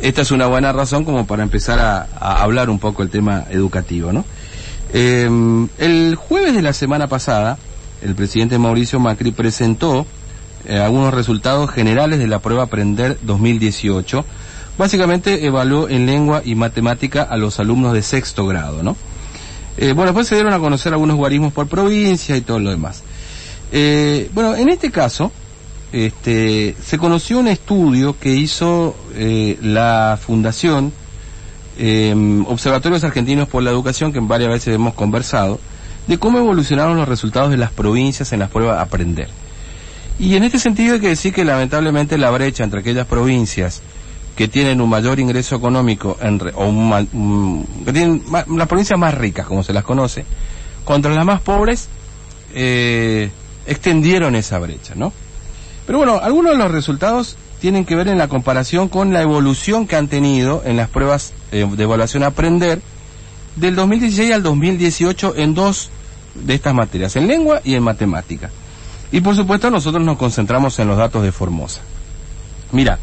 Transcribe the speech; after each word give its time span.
esta 0.00 0.22
es 0.22 0.30
una 0.30 0.46
buena 0.46 0.72
razón 0.72 1.04
como 1.04 1.26
para 1.26 1.42
empezar 1.42 1.78
a, 1.78 2.42
hablar 2.42 2.70
un 2.70 2.78
poco 2.78 3.02
el 3.02 3.10
tema 3.10 3.44
educativo, 3.50 4.12
¿no? 4.12 4.24
Eh, 4.92 5.28
el 5.78 6.14
jueves 6.14 6.54
de 6.54 6.62
la 6.62 6.72
semana 6.72 7.06
pasada, 7.08 7.58
el 8.02 8.14
presidente 8.14 8.58
Mauricio 8.58 9.00
Macri 9.00 9.32
presentó 9.32 10.06
eh, 10.68 10.78
algunos 10.78 11.14
resultados 11.14 11.70
generales 11.70 12.18
de 12.18 12.26
la 12.26 12.40
prueba 12.40 12.64
Aprender 12.64 13.18
2018. 13.22 14.24
Básicamente 14.78 15.46
evaluó 15.46 15.88
en 15.88 16.06
lengua 16.06 16.42
y 16.44 16.54
matemática 16.54 17.22
a 17.22 17.36
los 17.36 17.60
alumnos 17.60 17.92
de 17.92 18.02
sexto 18.02 18.46
grado, 18.46 18.82
¿no? 18.82 18.96
Eh, 19.76 19.92
bueno, 19.92 20.10
después 20.10 20.26
se 20.26 20.34
dieron 20.34 20.52
a 20.52 20.58
conocer 20.58 20.92
algunos 20.92 21.16
guarismos 21.16 21.52
por 21.52 21.68
provincia 21.68 22.36
y 22.36 22.40
todo 22.40 22.58
lo 22.58 22.70
demás. 22.70 23.02
Eh, 23.72 24.30
bueno, 24.32 24.54
en 24.54 24.68
este 24.68 24.90
caso, 24.90 25.30
este, 26.04 26.76
se 26.84 26.98
conoció 26.98 27.38
un 27.38 27.48
estudio 27.48 28.18
que 28.18 28.34
hizo 28.34 28.94
la 29.62 30.18
Fundación 30.20 30.92
Observatorios 32.46 33.02
Argentinos 33.04 33.48
por 33.48 33.62
la 33.62 33.70
Educación, 33.70 34.12
que 34.12 34.20
varias 34.20 34.50
veces 34.50 34.74
hemos 34.74 34.94
conversado, 34.94 35.58
de 36.06 36.18
cómo 36.18 36.38
evolucionaron 36.38 36.96
los 36.96 37.08
resultados 37.08 37.50
de 37.50 37.56
las 37.56 37.70
provincias 37.70 38.32
en 38.32 38.40
las 38.40 38.50
pruebas 38.50 38.80
Aprender. 38.80 39.28
Y 40.18 40.36
en 40.36 40.44
este 40.44 40.58
sentido 40.58 40.94
hay 40.94 41.00
que 41.00 41.08
decir 41.08 41.32
que 41.32 41.44
lamentablemente 41.44 42.16
la 42.18 42.30
brecha 42.30 42.64
entre 42.64 42.80
aquellas 42.80 43.06
provincias 43.06 43.82
que 44.36 44.48
tienen 44.48 44.82
un 44.82 44.90
mayor 44.90 45.18
ingreso 45.18 45.56
económico, 45.56 46.18
o 46.54 47.06
que 47.84 47.92
tienen 47.92 48.22
las 48.54 48.68
provincias 48.68 48.98
más 48.98 49.14
ricas, 49.14 49.46
como 49.46 49.62
se 49.62 49.72
las 49.72 49.82
conoce, 49.82 50.26
contra 50.84 51.14
las 51.14 51.24
más 51.24 51.40
pobres, 51.40 51.88
eh, 52.54 53.30
extendieron 53.66 54.34
esa 54.36 54.58
brecha, 54.58 54.94
¿no? 54.94 55.12
Pero 55.86 55.98
bueno, 55.98 56.18
algunos 56.22 56.52
de 56.52 56.58
los 56.58 56.70
resultados 56.70 57.36
tienen 57.60 57.84
que 57.84 57.94
ver 57.94 58.08
en 58.08 58.18
la 58.18 58.28
comparación 58.28 58.88
con 58.88 59.12
la 59.12 59.22
evolución 59.22 59.86
que 59.86 59.96
han 59.96 60.08
tenido 60.08 60.62
en 60.64 60.76
las 60.76 60.88
pruebas 60.88 61.32
eh, 61.52 61.66
de 61.70 61.82
evaluación 61.82 62.22
Aprender 62.22 62.80
del 63.54 63.74
2016 63.74 64.32
al 64.32 64.42
2018 64.42 65.34
en 65.36 65.54
dos 65.54 65.90
de 66.34 66.54
estas 66.54 66.74
materias, 66.74 67.16
en 67.16 67.26
lengua 67.26 67.60
y 67.64 67.74
en 67.74 67.82
matemática. 67.82 68.50
Y 69.12 69.20
por 69.20 69.36
supuesto 69.36 69.70
nosotros 69.70 70.04
nos 70.04 70.18
concentramos 70.18 70.78
en 70.78 70.88
los 70.88 70.98
datos 70.98 71.22
de 71.22 71.32
Formosa. 71.32 71.80
Mira, 72.72 72.98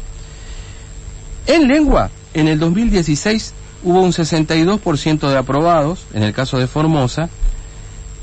en 1.46 1.66
lengua, 1.66 2.10
en 2.34 2.48
el 2.48 2.58
2016 2.58 3.54
hubo 3.82 4.00
un 4.00 4.12
62% 4.12 5.28
de 5.28 5.36
aprobados, 5.36 6.06
en 6.12 6.22
el 6.22 6.32
caso 6.32 6.58
de 6.58 6.66
Formosa, 6.66 7.28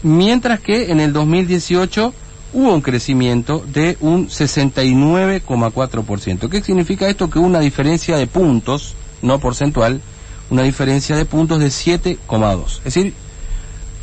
mientras 0.03 0.59
que 0.59 0.91
en 0.91 0.99
el 0.99 1.13
2018 1.13 2.13
hubo 2.53 2.73
un 2.73 2.81
crecimiento 2.81 3.63
de 3.67 3.97
un 4.01 4.27
69,4%. 4.27 6.49
¿Qué 6.49 6.61
significa 6.61 7.07
esto? 7.09 7.29
Que 7.29 7.39
una 7.39 7.59
diferencia 7.59 8.17
de 8.17 8.27
puntos, 8.27 8.95
no 9.21 9.39
porcentual, 9.39 10.01
una 10.49 10.63
diferencia 10.63 11.15
de 11.15 11.23
puntos 11.25 11.59
de 11.59 11.67
7,2. 11.67 12.79
Es 12.79 12.83
decir, 12.83 13.13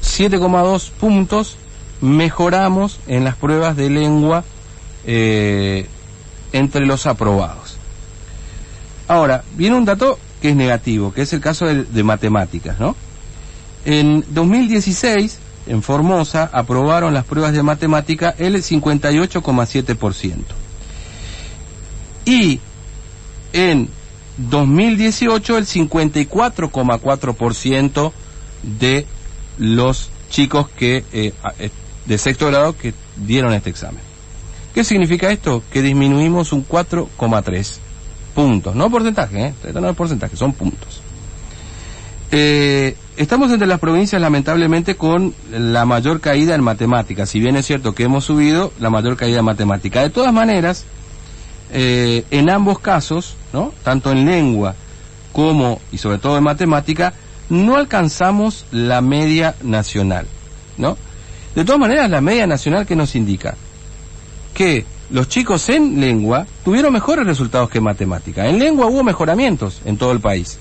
7,2 0.03 0.91
puntos 0.93 1.59
mejoramos 2.01 3.01
en 3.07 3.25
las 3.25 3.37
pruebas 3.37 3.77
de 3.77 3.91
lengua 3.91 4.45
eh, 5.05 5.87
entre 6.53 6.87
los 6.87 7.07
aprobados. 7.07 7.77
Ahora, 9.09 9.45
viene 9.57 9.77
un 9.77 9.85
dato 9.85 10.19
que 10.41 10.51
es 10.51 10.57
negativo, 10.57 11.13
que 11.13 11.23
es 11.23 11.33
el 11.33 11.41
caso 11.41 11.67
de, 11.67 12.05
matemáticas, 12.05 12.79
¿no? 12.79 12.95
En 13.85 14.25
2016, 14.29 15.39
en 15.69 15.83
Formosa, 15.83 16.51
aprobaron 16.53 17.15
las 17.15 17.25
pruebas 17.25 17.53
de 17.53 17.63
matemática 17.63 18.35
el 18.39 18.57
58,7%. 18.57 20.35
Y 22.25 22.59
en 23.53 23.89
2018 24.39 25.59
el 25.59 25.67
54,4% 25.67 28.13
de 28.63 29.07
los 29.59 30.11
chicos 30.31 30.69
que 30.69 31.05
eh, 31.13 31.33
eh, 31.59 31.71
de 32.07 32.19
sexto 32.19 32.47
grado 32.49 32.77
que 32.77 32.95
dieron 33.17 33.53
este 33.53 33.71
examen. 33.71 34.01
¿Qué 34.75 34.83
significa 34.85 35.31
esto? 35.31 35.63
Que 35.73 35.83
disminuimos 35.83 36.53
un 36.53 36.67
4,3 36.67 37.77
puntos, 38.35 38.75
no 38.75 38.91
porcentaje, 38.91 39.47
¿eh? 39.47 39.55
no 39.75 39.95
porcentaje, 39.95 40.37
son 40.37 40.53
puntos. 40.53 41.01
Eh, 42.31 42.95
estamos 43.19 43.51
entre 43.51 43.67
las 43.67 43.81
provincias 43.81 44.23
lamentablemente 44.23 44.95
con 44.95 45.35
la 45.51 45.85
mayor 45.85 46.21
caída 46.21 46.55
en 46.55 46.63
matemáticas, 46.63 47.29
si 47.29 47.41
bien 47.41 47.57
es 47.57 47.67
cierto 47.67 47.93
que 47.95 48.05
hemos 48.05 48.25
subido 48.25 48.73
la 48.79 48.91
mayor 48.91 49.17
caída 49.17 49.41
en 49.41 49.45
matemática. 49.45 50.03
De 50.03 50.11
todas 50.11 50.33
maneras, 50.33 50.85
eh, 51.73 52.25
en 52.31 52.49
ambos 52.49 52.79
casos, 52.79 53.35
¿no? 53.53 53.75
tanto 53.83 54.13
en 54.13 54.25
lengua 54.25 54.77
como 55.33 55.81
y 55.91 55.99
sobre 55.99 56.19
todo 56.19 56.39
en 56.39 56.45
matemática, 56.45 57.13
no 57.51 57.77
alcanzamos 57.77 58.67
la 58.71 59.01
media 59.01 59.57
nacional, 59.63 60.27
¿no? 60.77 60.97
De 61.55 61.65
todas 61.65 61.81
maneras, 61.81 62.11
la 62.11 62.21
media 62.21 62.47
nacional 62.47 62.87
que 62.87 62.95
nos 62.95 63.17
indica 63.17 63.57
que 64.55 64.85
los 65.11 65.29
chicos 65.29 65.69
en 65.71 66.01
lengua 66.01 66.47
tuvieron 66.65 66.93
mejores 66.93 67.27
resultados 67.27 67.71
que 67.71 67.79
en 67.79 67.85
matemática. 67.85 68.47
En 68.47 68.59
lengua 68.59 68.87
hubo 68.87 69.03
mejoramientos 69.03 69.81
en 69.85 69.97
todo 69.97 70.13
el 70.13 70.21
país. 70.21 70.59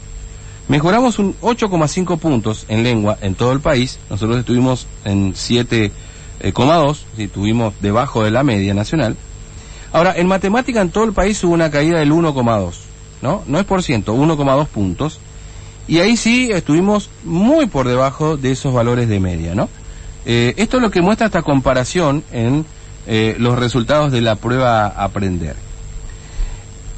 Mejoramos 0.67 1.17
un 1.17 1.33
8,5 1.39 2.19
puntos 2.19 2.66
en 2.67 2.83
lengua 2.83 3.17
en 3.22 3.35
todo 3.35 3.53
el 3.53 3.61
país. 3.61 4.00
Nosotros 4.09 4.39
estuvimos 4.39 4.85
en 5.05 5.33
7,2, 5.33 6.97
si 7.16 7.23
estuvimos 7.23 7.73
debajo 7.79 8.23
de 8.23 8.31
la 8.31 8.44
media 8.44 8.73
nacional. 8.73 9.16
Ahora, 9.94 10.13
en 10.17 10.28
matemática 10.28 10.81
en 10.81 10.89
todo 10.89 11.05
el 11.05 11.13
país 11.13 11.41
hubo 11.45 11.53
una 11.53 11.72
caída 11.72 12.00
del 12.00 12.11
1,2, 12.11 12.73
¿no? 13.22 13.44
No 13.47 13.59
es 13.59 13.66
por 13.66 13.81
ciento, 13.81 14.13
1,2 14.13 14.67
puntos. 14.67 15.19
Y 15.88 16.00
ahí 16.00 16.17
sí 16.17 16.50
estuvimos 16.51 17.09
muy 17.23 17.67
por 17.67 17.88
debajo 17.88 18.35
de 18.35 18.51
esos 18.51 18.73
valores 18.73 19.07
de 19.07 19.22
media, 19.22 19.55
¿no? 19.55 19.69
Eh, 20.25 20.53
esto 20.57 20.78
es 20.78 20.84
lo 20.84 20.91
que 20.91 21.01
muestra 21.01 21.28
esta 21.28 21.44
comparación 21.44 22.25
en 22.34 22.66
eh, 23.07 23.38
los 23.39 23.57
resultados 23.57 24.11
de 24.11 24.19
la 24.19 24.35
prueba 24.35 24.88
Aprender. 24.88 25.55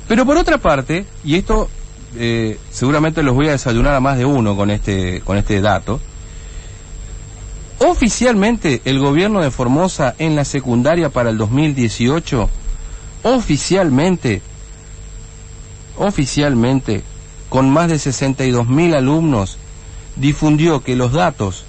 Pero 0.07 0.25
por 0.25 0.37
otra 0.37 0.57
parte, 0.57 1.05
y 1.23 1.35
esto 1.35 1.69
eh, 2.17 2.57
seguramente 2.71 3.23
los 3.23 3.35
voy 3.35 3.47
a 3.47 3.51
desayunar 3.51 3.93
a 3.93 3.99
más 3.99 4.17
de 4.17 4.25
uno 4.25 4.55
con 4.55 4.71
este, 4.71 5.21
con 5.21 5.37
este 5.37 5.61
dato, 5.61 5.99
oficialmente 7.79 8.81
el 8.85 8.99
gobierno 8.99 9.41
de 9.41 9.51
Formosa 9.51 10.15
en 10.19 10.35
la 10.35 10.45
secundaria 10.45 11.09
para 11.09 11.29
el 11.29 11.37
2018, 11.37 12.49
oficialmente, 13.23 14.41
oficialmente, 15.97 17.03
con 17.49 17.69
más 17.69 17.89
de 17.89 17.99
62 17.99 18.67
mil 18.67 18.93
alumnos, 18.93 19.57
difundió 20.15 20.83
que 20.83 20.95
los 20.95 21.13
datos 21.13 21.65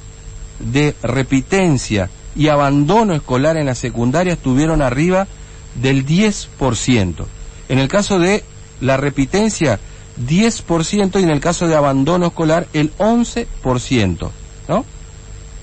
de 0.59 0.95
repitencia 1.03 2.11
y 2.37 2.49
abandono 2.49 3.15
escolar 3.15 3.57
en 3.57 3.67
la 3.67 3.75
secundaria 3.75 4.35
estuvieron 4.35 4.83
arriba 4.83 5.27
del 5.75 6.07
10%. 6.07 7.25
En 7.69 7.79
el 7.79 7.89
caso 7.89 8.19
de 8.19 8.45
la 8.81 8.97
repitencia, 8.97 9.79
10% 10.19 11.21
y 11.21 11.23
en 11.23 11.31
el 11.31 11.41
caso 11.41 11.69
de 11.69 11.77
abandono 11.77 12.27
escolar, 12.27 12.67
el 12.73 12.93
11%. 12.97 14.31
¿No? 14.69 14.85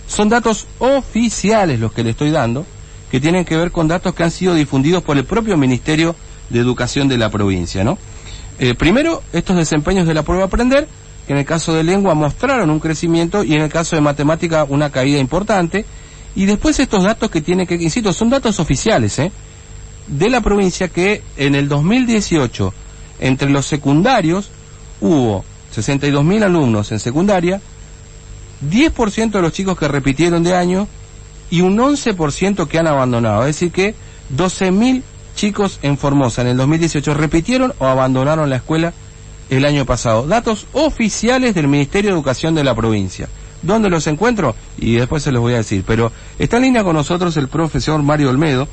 Son 0.07 0.29
datos 0.29 0.67
oficiales 0.79 1.79
los 1.79 1.91
que 1.91 2.03
le 2.03 2.11
estoy 2.11 2.31
dando, 2.31 2.65
que 3.11 3.19
tienen 3.19 3.45
que 3.45 3.57
ver 3.57 3.71
con 3.71 3.87
datos 3.87 4.13
que 4.13 4.23
han 4.23 4.31
sido 4.31 4.53
difundidos 4.53 5.03
por 5.03 5.17
el 5.17 5.25
propio 5.25 5.57
Ministerio 5.57 6.15
de 6.49 6.59
Educación 6.59 7.07
de 7.07 7.17
la 7.17 7.29
provincia, 7.29 7.83
¿no? 7.83 7.97
Eh, 8.59 8.73
primero, 8.73 9.21
estos 9.33 9.55
desempeños 9.55 10.07
de 10.07 10.13
la 10.13 10.23
prueba 10.23 10.45
Aprender, 10.45 10.87
que 11.25 11.33
en 11.33 11.39
el 11.39 11.45
caso 11.45 11.73
de 11.73 11.83
lengua 11.83 12.15
mostraron 12.15 12.69
un 12.69 12.79
crecimiento 12.79 13.43
y 13.43 13.53
en 13.53 13.61
el 13.61 13.69
caso 13.69 13.95
de 13.95 14.01
matemática 14.01 14.65
una 14.67 14.89
caída 14.89 15.19
importante. 15.19 15.85
Y 16.35 16.45
después 16.45 16.79
estos 16.79 17.03
datos 17.03 17.29
que 17.29 17.41
tiene 17.41 17.67
que, 17.67 17.75
insisto, 17.75 18.13
son 18.13 18.29
datos 18.29 18.59
oficiales, 18.59 19.19
¿eh? 19.19 19.31
De 20.07 20.29
la 20.29 20.41
provincia 20.41 20.87
que 20.87 21.21
en 21.35 21.55
el 21.55 21.67
2018, 21.67 22.73
entre 23.19 23.49
los 23.49 23.65
secundarios, 23.65 24.49
hubo 25.01 25.43
62.000 25.75 26.43
alumnos 26.43 26.91
en 26.91 26.99
secundaria, 26.99 27.61
10% 28.69 29.31
de 29.31 29.41
los 29.41 29.53
chicos 29.53 29.77
que 29.77 29.87
repitieron 29.87 30.43
de 30.43 30.55
año 30.55 30.87
y 31.49 31.61
un 31.61 31.77
11% 31.77 32.67
que 32.67 32.79
han 32.79 32.87
abandonado. 32.87 33.41
Es 33.41 33.55
decir 33.55 33.71
que 33.71 33.95
12.000 34.35 35.03
chicos 35.35 35.79
en 35.83 35.97
Formosa 35.97 36.41
en 36.41 36.47
el 36.47 36.57
2018 36.57 37.13
repitieron 37.13 37.73
o 37.79 37.85
abandonaron 37.85 38.49
la 38.49 38.57
escuela 38.57 38.93
el 39.49 39.65
año 39.65 39.85
pasado. 39.85 40.27
Datos 40.27 40.65
oficiales 40.73 41.55
del 41.55 41.67
Ministerio 41.67 42.09
de 42.09 42.15
Educación 42.15 42.55
de 42.55 42.63
la 42.63 42.75
provincia. 42.75 43.29
¿Dónde 43.61 43.89
los 43.89 44.07
encuentro? 44.07 44.55
Y 44.77 44.95
después 44.95 45.23
se 45.23 45.31
los 45.31 45.41
voy 45.41 45.53
a 45.53 45.57
decir. 45.57 45.83
Pero 45.85 46.11
está 46.37 46.57
en 46.57 46.63
línea 46.63 46.83
con 46.83 46.95
nosotros 46.95 47.37
el 47.37 47.47
profesor 47.47 48.01
Mario 48.01 48.29
Olmedo, 48.29 48.67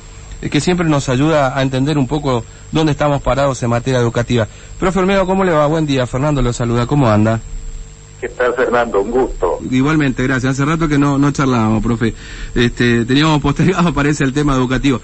que 0.50 0.60
siempre 0.60 0.86
nos 0.88 1.08
ayuda 1.08 1.56
a 1.56 1.62
entender 1.62 1.98
un 1.98 2.06
poco 2.06 2.44
dónde 2.72 2.92
estamos 2.92 3.22
parados 3.22 3.62
en 3.62 3.70
materia 3.70 4.00
educativa. 4.00 4.46
Profe 4.78 4.98
Olmedo, 4.98 5.26
¿cómo 5.26 5.44
le 5.44 5.52
va? 5.52 5.66
Buen 5.66 5.86
día. 5.86 6.06
Fernando 6.06 6.42
lo 6.42 6.52
saluda. 6.52 6.86
¿Cómo 6.86 7.08
anda? 7.08 7.40
¿Qué 8.20 8.28
tal, 8.30 8.54
Fernando? 8.54 9.02
Un 9.02 9.10
gusto. 9.10 9.58
Igualmente, 9.70 10.22
gracias. 10.22 10.52
Hace 10.52 10.64
rato 10.64 10.88
que 10.88 10.98
no, 10.98 11.18
no 11.18 11.30
charlábamos, 11.30 11.82
profe. 11.82 12.14
Este, 12.54 13.04
teníamos 13.04 13.42
postergado, 13.42 13.92
parece, 13.94 14.24
el 14.24 14.32
tema 14.32 14.54
educativo. 14.54 15.00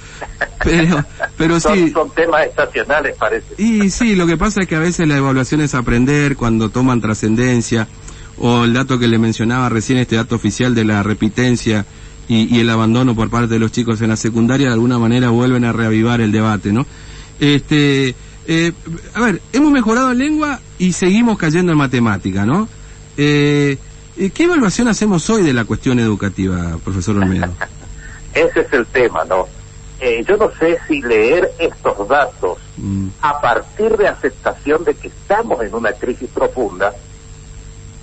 Pero, 0.64 1.04
pero 1.36 1.60
sí. 1.60 1.90
Son 1.90 2.10
temas 2.10 2.46
estacionales, 2.46 3.16
parece. 3.16 3.46
Y 3.58 3.90
sí, 3.90 4.16
lo 4.16 4.26
que 4.26 4.38
pasa 4.38 4.62
es 4.62 4.68
que 4.68 4.76
a 4.76 4.80
veces 4.80 5.06
la 5.06 5.18
evaluación 5.18 5.60
es 5.60 5.74
aprender 5.74 6.36
cuando 6.36 6.70
toman 6.70 7.02
trascendencia, 7.02 7.88
o 8.38 8.64
el 8.64 8.72
dato 8.72 8.98
que 8.98 9.06
le 9.06 9.18
mencionaba 9.18 9.68
recién, 9.68 9.98
este 9.98 10.16
dato 10.16 10.36
oficial 10.36 10.74
de 10.74 10.84
la 10.84 11.02
repitencia 11.02 11.84
y, 12.30 12.56
y 12.56 12.60
el 12.60 12.70
abandono 12.70 13.16
por 13.16 13.28
parte 13.28 13.48
de 13.48 13.58
los 13.58 13.72
chicos 13.72 14.00
en 14.02 14.10
la 14.10 14.16
secundaria, 14.16 14.68
de 14.68 14.74
alguna 14.74 15.00
manera 15.00 15.30
vuelven 15.30 15.64
a 15.64 15.72
reavivar 15.72 16.20
el 16.20 16.30
debate, 16.30 16.72
¿no? 16.72 16.86
Este, 17.40 18.14
eh, 18.46 18.72
a 19.14 19.20
ver, 19.20 19.42
hemos 19.52 19.72
mejorado 19.72 20.12
en 20.12 20.18
lengua 20.18 20.60
y 20.78 20.92
seguimos 20.92 21.36
cayendo 21.36 21.72
en 21.72 21.78
matemática, 21.78 22.46
¿no? 22.46 22.68
Eh, 23.16 23.76
¿Qué 24.32 24.44
evaluación 24.44 24.86
hacemos 24.86 25.28
hoy 25.28 25.42
de 25.42 25.52
la 25.52 25.64
cuestión 25.64 25.98
educativa, 25.98 26.78
profesor 26.84 27.16
Olmedo? 27.16 27.52
Ese 28.34 28.60
es 28.60 28.72
el 28.74 28.86
tema, 28.86 29.24
¿no? 29.24 29.48
Eh, 29.98 30.24
yo 30.26 30.36
no 30.36 30.52
sé 30.52 30.78
si 30.86 31.02
leer 31.02 31.50
estos 31.58 32.06
datos 32.06 32.58
mm. 32.76 33.08
a 33.22 33.40
partir 33.40 33.96
de 33.96 34.06
aceptación 34.06 34.84
de 34.84 34.94
que 34.94 35.08
estamos 35.08 35.60
en 35.62 35.74
una 35.74 35.92
crisis 35.94 36.30
profunda 36.32 36.94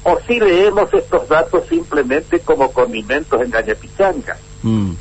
o 0.09 0.17
si 0.25 0.39
leemos 0.39 0.93
estos 0.93 1.27
datos 1.27 1.67
simplemente 1.67 2.39
como 2.39 2.71
condimentos 2.71 3.41
en 3.41 3.51
gañapichanga. 3.51 4.37
Mm. 4.63 4.93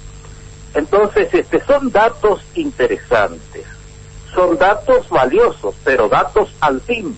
Entonces, 0.75 1.33
este, 1.33 1.65
son 1.65 1.93
datos 1.93 2.41
interesantes, 2.57 3.65
son 4.35 4.59
datos 4.59 5.09
valiosos, 5.09 5.77
pero 5.85 6.09
datos 6.09 6.53
al 6.61 6.81
fin 6.81 7.17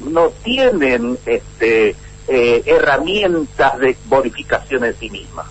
no 0.00 0.30
tienen 0.42 1.18
este 1.26 1.94
eh, 2.26 2.62
herramientas 2.64 3.78
de 3.78 3.98
bonificación 4.06 4.86
en 4.86 4.96
sí 4.98 5.10
misma. 5.10 5.44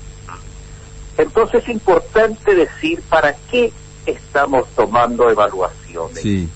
Entonces 1.19 1.61
es 1.61 1.69
importante 1.69 2.55
decir 2.55 3.03
para 3.09 3.35
qué 3.51 3.71
estamos 4.07 4.67
tomando 4.75 5.29
evaluaciones. 5.29 6.49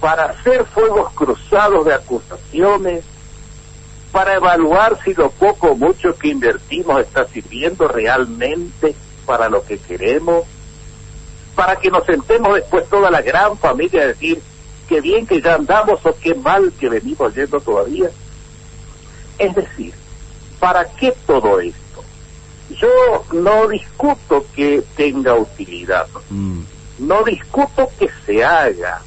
Para 0.00 0.24
hacer 0.24 0.64
fuegos 0.64 1.12
cruzados 1.12 1.84
de 1.84 1.94
acusaciones, 1.94 3.04
para 4.12 4.34
evaluar 4.34 4.98
si 5.02 5.14
lo 5.14 5.30
poco 5.30 5.68
o 5.68 5.76
mucho 5.76 6.14
que 6.16 6.28
invertimos 6.28 7.00
está 7.00 7.26
sirviendo 7.26 7.88
realmente 7.88 8.94
para 9.24 9.48
lo 9.48 9.64
que 9.64 9.78
queremos, 9.78 10.44
para 11.54 11.76
que 11.76 11.90
nos 11.90 12.04
sentemos 12.04 12.54
después 12.54 12.88
toda 12.90 13.10
la 13.10 13.22
gran 13.22 13.56
familia 13.56 14.02
a 14.02 14.06
decir 14.08 14.40
qué 14.86 15.00
bien 15.00 15.26
que 15.26 15.40
ya 15.40 15.54
andamos 15.54 16.04
o 16.04 16.14
qué 16.20 16.34
mal 16.34 16.72
que 16.78 16.90
venimos 16.90 17.34
yendo 17.34 17.58
todavía. 17.60 18.10
Es 19.38 19.54
decir, 19.54 19.94
¿para 20.60 20.84
qué 20.84 21.14
todo 21.26 21.58
esto? 21.60 22.04
Yo 22.70 23.24
no 23.32 23.66
discuto 23.68 24.44
que 24.54 24.82
tenga 24.94 25.34
utilidad, 25.34 26.06
mm. 26.28 26.60
no 26.98 27.24
discuto 27.24 27.88
que 27.98 28.10
se 28.26 28.44
haga, 28.44 29.00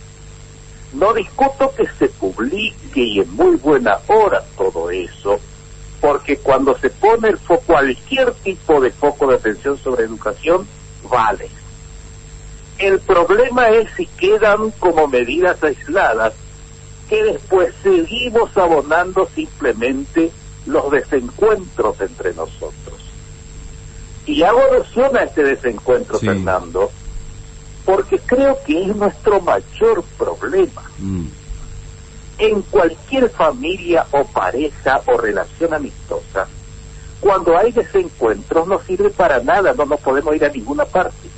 no 0.95 1.13
discuto 1.13 1.74
que 1.75 1.88
se 2.00 2.07
publique 2.09 3.01
y 3.01 3.19
en 3.19 3.36
muy 3.36 3.56
buena 3.57 3.97
hora 4.07 4.44
todo 4.57 4.89
eso, 4.89 5.39
porque 6.01 6.38
cuando 6.38 6.77
se 6.77 6.89
pone 6.89 7.30
el 7.30 7.38
foco, 7.38 7.63
cualquier 7.65 8.33
tipo 8.36 8.80
de 8.80 8.92
foco 8.92 9.27
de 9.27 9.36
atención 9.36 9.77
sobre 9.77 10.06
educación, 10.06 10.68
vale. 11.09 11.50
El 12.77 13.00
problema 13.00 13.69
es 13.69 13.89
si 13.95 14.06
quedan 14.06 14.71
como 14.71 15.07
medidas 15.07 15.63
aisladas 15.63 16.33
que 17.09 17.24
después 17.24 17.74
seguimos 17.83 18.56
abonando 18.57 19.30
simplemente 19.33 20.31
los 20.65 20.91
desencuentros 20.91 22.00
entre 22.01 22.33
nosotros. 22.33 22.95
Y 24.25 24.41
hago 24.44 24.59
alusión 24.71 25.15
a 25.15 25.24
este 25.24 25.44
desencuentro, 25.44 26.18
Fernando, 26.19 26.91
porque 27.85 28.19
creo 28.19 28.57
que 28.65 28.83
es 28.83 28.95
nuestro 28.95 29.39
mayor 29.41 30.03
problema. 30.17 30.83
Mm. 30.99 31.25
En 32.37 32.61
cualquier 32.63 33.29
familia 33.29 34.05
o 34.11 34.25
pareja 34.25 35.01
o 35.05 35.17
relación 35.17 35.73
amistosa, 35.73 36.47
cuando 37.21 37.57
hay 37.57 37.71
desencuentros 37.71 38.67
no 38.67 38.81
sirve 38.81 39.09
para 39.09 39.39
nada, 39.39 39.73
no 39.73 39.85
nos 39.85 40.01
podemos 40.01 40.35
ir 40.35 40.43
a 40.43 40.49
ninguna 40.49 40.85
parte. 40.85 41.29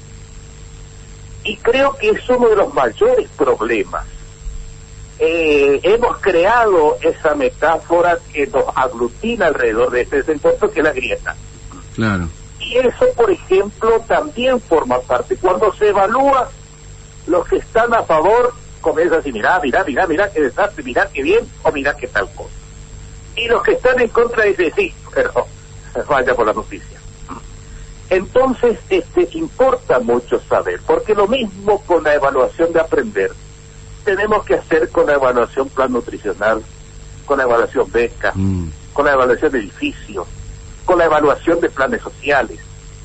Y 1.43 1.55
creo 1.57 1.95
que 1.97 2.09
es 2.09 2.29
uno 2.29 2.49
de 2.49 2.55
los 2.55 2.73
mayores 2.73 3.29
problemas 3.37 4.05
eh, 5.19 5.79
hemos 5.83 6.17
creado 6.19 6.97
esa 7.01 7.33
metáfora 7.33 8.19
que 8.31 8.45
nos 8.47 8.65
aglutina 8.75 9.47
alrededor 9.47 9.91
de 9.91 10.01
ese 10.01 10.17
desencuentro 10.17 10.69
que 10.71 10.79
es 10.79 10.83
la 10.83 10.93
grieta. 10.93 11.35
Claro. 11.95 12.29
Y 12.59 12.77
eso, 12.77 13.05
por 13.15 13.29
ejemplo, 13.31 14.03
también 14.07 14.59
forma 14.59 14.99
parte. 14.99 15.37
Cuando 15.37 15.73
se 15.73 15.89
evalúa, 15.89 16.49
los 17.27 17.47
que 17.47 17.57
están 17.57 17.93
a 17.93 18.03
favor 18.03 18.53
comienzan 18.81 19.19
así, 19.19 19.31
mira, 19.31 19.59
mira, 19.61 19.83
mira, 19.83 20.07
mira 20.07 20.31
qué 20.31 20.41
desastre, 20.41 20.83
mira 20.83 21.09
qué 21.13 21.21
bien, 21.21 21.47
o 21.63 21.71
mira 21.71 21.95
qué 21.95 22.07
tal 22.07 22.29
cosa. 22.33 22.49
Y 23.35 23.47
los 23.47 23.61
que 23.61 23.73
están 23.73 23.99
en 23.99 24.09
contra 24.09 24.45
dicen, 24.45 24.71
sí, 24.75 24.93
pero 25.13 25.45
vaya 26.09 26.33
por 26.33 26.45
la 26.45 26.53
noticia. 26.53 26.97
Entonces, 28.09 28.79
este, 28.89 29.27
importa 29.37 29.99
mucho 29.99 30.39
saber, 30.47 30.79
porque 30.85 31.13
lo 31.13 31.27
mismo 31.27 31.81
con 31.81 32.03
la 32.03 32.15
evaluación 32.15 32.71
de 32.71 32.79
aprender 32.79 33.31
tenemos 34.05 34.45
que 34.45 34.55
hacer 34.55 34.89
con 34.89 35.05
la 35.05 35.15
evaluación 35.15 35.67
plan 35.67 35.91
nutricional, 35.91 36.63
con 37.25 37.37
la 37.37 37.43
evaluación 37.43 37.91
beca, 37.91 38.31
mm. 38.33 38.69
con 38.93 39.05
la 39.05 39.11
evaluación 39.11 39.51
de 39.51 39.59
edificios, 39.59 40.25
con 40.87 40.97
la 40.97 41.05
evaluación 41.05 41.59
de 41.59 41.69
planes 41.69 42.01
sociales, 42.01 42.59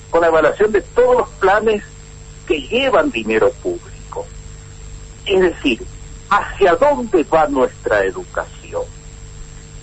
con 0.08 0.20
la 0.20 0.29
evaluación 0.29 0.70
de 0.70 0.81
todos 0.81 1.17
los 1.19 1.29
planes 1.40 1.82
que 2.46 2.62
llevan 2.62 3.11
dinero 3.11 3.50
público. 3.61 4.25
Es 5.26 5.40
decir, 5.40 5.84
¿hacia 6.31 6.76
dónde 6.76 7.25
va 7.25 7.49
nuestra 7.49 8.05
educación? 8.05 8.82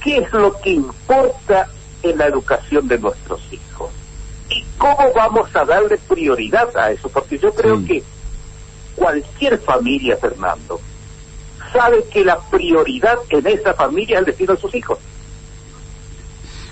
¿Qué 0.02 0.20
es 0.20 0.32
lo 0.32 0.58
que 0.62 0.72
importa 0.72 1.68
en 2.02 2.18
la 2.18 2.28
educación 2.28 2.88
de 2.88 3.00
nuestros 3.00 3.42
hijos? 3.52 3.92
¿Y 4.50 4.64
cómo 4.78 5.12
vamos 5.14 5.54
a 5.54 5.66
darle 5.66 5.98
prioridad 5.98 6.76
a 6.78 6.92
eso? 6.92 7.10
Porque 7.10 7.38
yo 7.38 7.54
creo 7.54 7.84
que 7.86 8.02
cualquier 8.96 9.60
familia, 9.60 10.16
Fernando, 10.16 10.80
sabe 11.74 12.06
que 12.06 12.24
la 12.24 12.40
prioridad 12.40 13.18
en 13.30 13.46
esa 13.46 13.74
familia 13.74 14.16
es 14.16 14.20
el 14.20 14.26
destino 14.28 14.54
de 14.56 14.62
sus 14.62 14.74
hijos. 14.74 15.00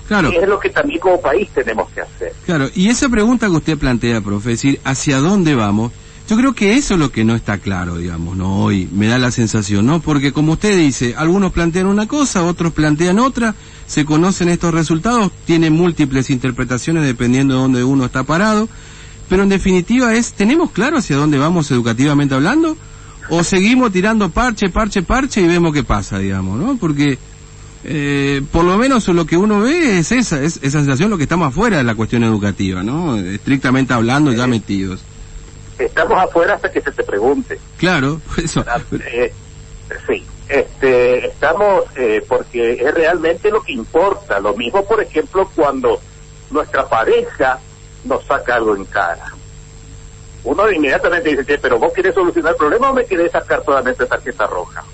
Claro. 0.08 0.32
Y 0.32 0.36
es 0.36 0.48
lo 0.48 0.58
que 0.58 0.70
también 0.70 0.98
como 0.98 1.20
país 1.20 1.48
tenemos 1.54 1.88
que 1.90 2.00
hacer. 2.00 2.32
Claro, 2.46 2.68
y 2.74 2.88
esa 2.88 3.08
pregunta 3.08 3.46
que 3.46 3.52
usted 3.52 3.78
plantea, 3.78 4.22
profe, 4.22 4.52
es 4.52 4.62
decir, 4.62 4.80
¿hacia 4.84 5.18
dónde 5.18 5.54
vamos? 5.54 5.92
Yo 6.28 6.36
creo 6.36 6.54
que 6.54 6.76
eso 6.76 6.94
es 6.94 7.00
lo 7.00 7.10
que 7.10 7.24
no 7.24 7.34
está 7.34 7.58
claro, 7.58 7.96
digamos, 7.96 8.36
¿no? 8.36 8.64
Hoy 8.64 8.88
me 8.92 9.06
da 9.06 9.18
la 9.18 9.30
sensación, 9.30 9.86
¿no? 9.86 10.00
Porque 10.00 10.32
como 10.32 10.52
usted 10.52 10.76
dice, 10.76 11.14
algunos 11.16 11.52
plantean 11.52 11.86
una 11.86 12.06
cosa, 12.06 12.42
otros 12.44 12.72
plantean 12.72 13.18
otra, 13.18 13.54
se 13.86 14.04
conocen 14.04 14.48
estos 14.48 14.74
resultados, 14.74 15.30
tienen 15.46 15.74
múltiples 15.74 16.28
interpretaciones 16.30 17.04
dependiendo 17.04 17.54
de 17.54 17.60
dónde 17.60 17.84
uno 17.84 18.04
está 18.04 18.24
parado, 18.24 18.68
pero 19.28 19.42
en 19.42 19.48
definitiva 19.50 20.14
es, 20.14 20.32
¿tenemos 20.32 20.70
claro 20.70 20.98
hacia 20.98 21.16
dónde 21.16 21.38
vamos 21.38 21.70
educativamente 21.70 22.34
hablando? 22.34 22.76
o 23.30 23.44
seguimos 23.44 23.92
tirando 23.92 24.30
parche, 24.30 24.68
parche, 24.70 25.02
parche 25.02 25.40
y 25.40 25.46
vemos 25.46 25.72
qué 25.72 25.84
pasa, 25.84 26.18
digamos, 26.18 26.58
¿no? 26.58 26.76
Porque 26.76 27.18
eh, 27.84 28.42
por 28.52 28.64
lo 28.64 28.76
menos 28.76 29.06
lo 29.08 29.24
que 29.26 29.36
uno 29.36 29.60
ve 29.60 29.98
es 29.98 30.12
esa, 30.12 30.42
es 30.42 30.58
esa 30.62 30.78
sensación, 30.78 31.10
lo 31.10 31.16
que 31.16 31.24
estamos 31.24 31.48
afuera 31.48 31.78
de 31.78 31.84
la 31.84 31.94
cuestión 31.94 32.24
educativa, 32.24 32.82
¿no? 32.82 33.16
Estrictamente 33.16 33.92
hablando, 33.94 34.32
ya 34.32 34.46
metidos. 34.46 35.00
Estamos 35.78 36.18
afuera 36.18 36.54
hasta 36.54 36.70
que 36.70 36.80
se 36.80 36.90
te 36.90 37.04
pregunte. 37.04 37.58
Claro, 37.76 38.20
eso. 38.42 38.64
Eh, 38.92 39.32
sí, 40.06 40.24
este, 40.48 41.26
estamos, 41.26 41.84
eh, 41.96 42.24
porque 42.28 42.72
es 42.72 42.94
realmente 42.94 43.50
lo 43.50 43.62
que 43.62 43.72
importa. 43.72 44.40
Lo 44.40 44.56
mismo, 44.56 44.84
por 44.84 45.00
ejemplo, 45.02 45.48
cuando 45.54 46.00
nuestra 46.50 46.88
pareja 46.88 47.58
nos 48.04 48.24
saca 48.24 48.56
algo 48.56 48.74
en 48.74 48.84
cara 48.86 49.32
uno 50.44 50.70
inmediatamente 50.70 51.36
dice, 51.36 51.58
pero 51.58 51.78
vos 51.78 51.92
querés 51.92 52.14
solucionar 52.14 52.52
el 52.52 52.58
problema 52.58 52.90
o 52.90 52.94
me 52.94 53.04
querés 53.04 53.32
sacar 53.32 53.62
solamente 53.64 54.06
tarjeta 54.06 54.46
roja. 54.46 54.84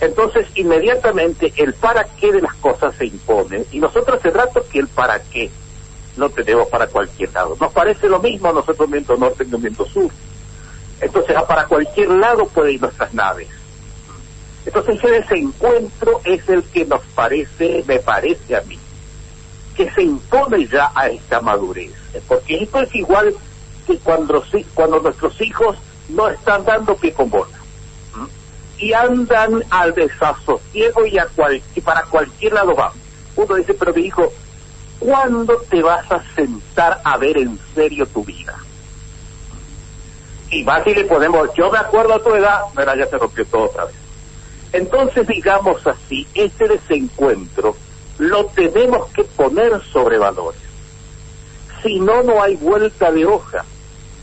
Entonces, 0.00 0.46
inmediatamente 0.54 1.52
el 1.56 1.74
para 1.74 2.04
qué 2.04 2.32
de 2.32 2.42
las 2.42 2.54
cosas 2.54 2.94
se 2.96 3.06
impone 3.06 3.64
y 3.72 3.80
nosotros 3.80 4.18
hace 4.18 4.30
rato 4.30 4.64
que 4.70 4.78
el 4.78 4.88
para 4.88 5.20
qué 5.20 5.50
no 6.16 6.30
tenemos 6.30 6.68
para 6.68 6.86
cualquier 6.86 7.32
lado. 7.32 7.56
Nos 7.60 7.72
parece 7.72 8.08
lo 8.08 8.20
mismo 8.20 8.48
a 8.48 8.52
nosotros 8.52 8.90
viento 8.90 9.16
norte 9.16 9.44
y 9.44 9.56
viento 9.56 9.84
sur. 9.86 10.10
Entonces, 11.00 11.36
para 11.46 11.66
cualquier 11.66 12.10
lado 12.10 12.46
pueden 12.46 12.74
ir 12.74 12.80
nuestras 12.80 13.14
naves. 13.14 13.48
Entonces, 14.66 15.02
ese 15.02 15.36
encuentro 15.36 16.20
es 16.24 16.48
el 16.48 16.62
que 16.64 16.84
nos 16.84 17.02
parece, 17.14 17.84
me 17.86 18.00
parece 18.00 18.56
a 18.56 18.60
mí, 18.62 18.78
que 19.76 19.90
se 19.92 20.02
impone 20.02 20.66
ya 20.66 20.90
a 20.94 21.08
esta 21.08 21.40
madurez. 21.40 21.92
Porque 22.26 22.62
esto 22.62 22.82
es 22.82 22.94
igual 22.94 23.34
cuando, 24.02 24.44
cuando 24.74 25.00
nuestros 25.00 25.40
hijos 25.40 25.78
no 26.08 26.28
están 26.28 26.64
dando 26.64 26.96
pie 26.96 27.12
con 27.12 27.30
bola. 27.30 27.57
Y 28.78 28.92
andan 28.92 29.64
al 29.70 29.94
desasosiego 29.94 31.06
y, 31.06 31.18
a 31.18 31.26
cual, 31.26 31.60
y 31.74 31.80
para 31.80 32.02
cualquier 32.04 32.52
lado 32.52 32.74
van. 32.74 32.92
Uno 33.36 33.54
dice, 33.56 33.74
pero 33.74 33.92
mi 33.92 34.02
hijo, 34.02 34.32
¿cuándo 34.98 35.56
te 35.68 35.82
vas 35.82 36.10
a 36.10 36.22
sentar 36.34 37.00
a 37.04 37.16
ver 37.16 37.38
en 37.38 37.58
serio 37.74 38.06
tu 38.06 38.24
vida? 38.24 38.56
Y 40.50 40.64
más 40.64 40.82
si 40.84 40.94
le 40.94 41.04
podemos, 41.04 41.50
yo 41.54 41.70
me 41.70 41.78
acuerdo 41.78 42.14
a 42.14 42.22
tu 42.22 42.34
edad, 42.34 42.62
mira, 42.76 42.96
ya 42.96 43.06
se 43.06 43.18
rompió 43.18 43.44
todo 43.46 43.64
otra 43.64 43.84
vez. 43.84 43.94
Entonces, 44.72 45.26
digamos 45.26 45.86
así, 45.86 46.26
este 46.34 46.68
desencuentro 46.68 47.76
lo 48.18 48.46
tenemos 48.46 49.08
que 49.10 49.24
poner 49.24 49.80
sobre 49.92 50.18
valores. 50.18 50.60
Si 51.82 52.00
no, 52.00 52.22
no 52.22 52.42
hay 52.42 52.56
vuelta 52.56 53.12
de 53.12 53.24
hoja. 53.24 53.64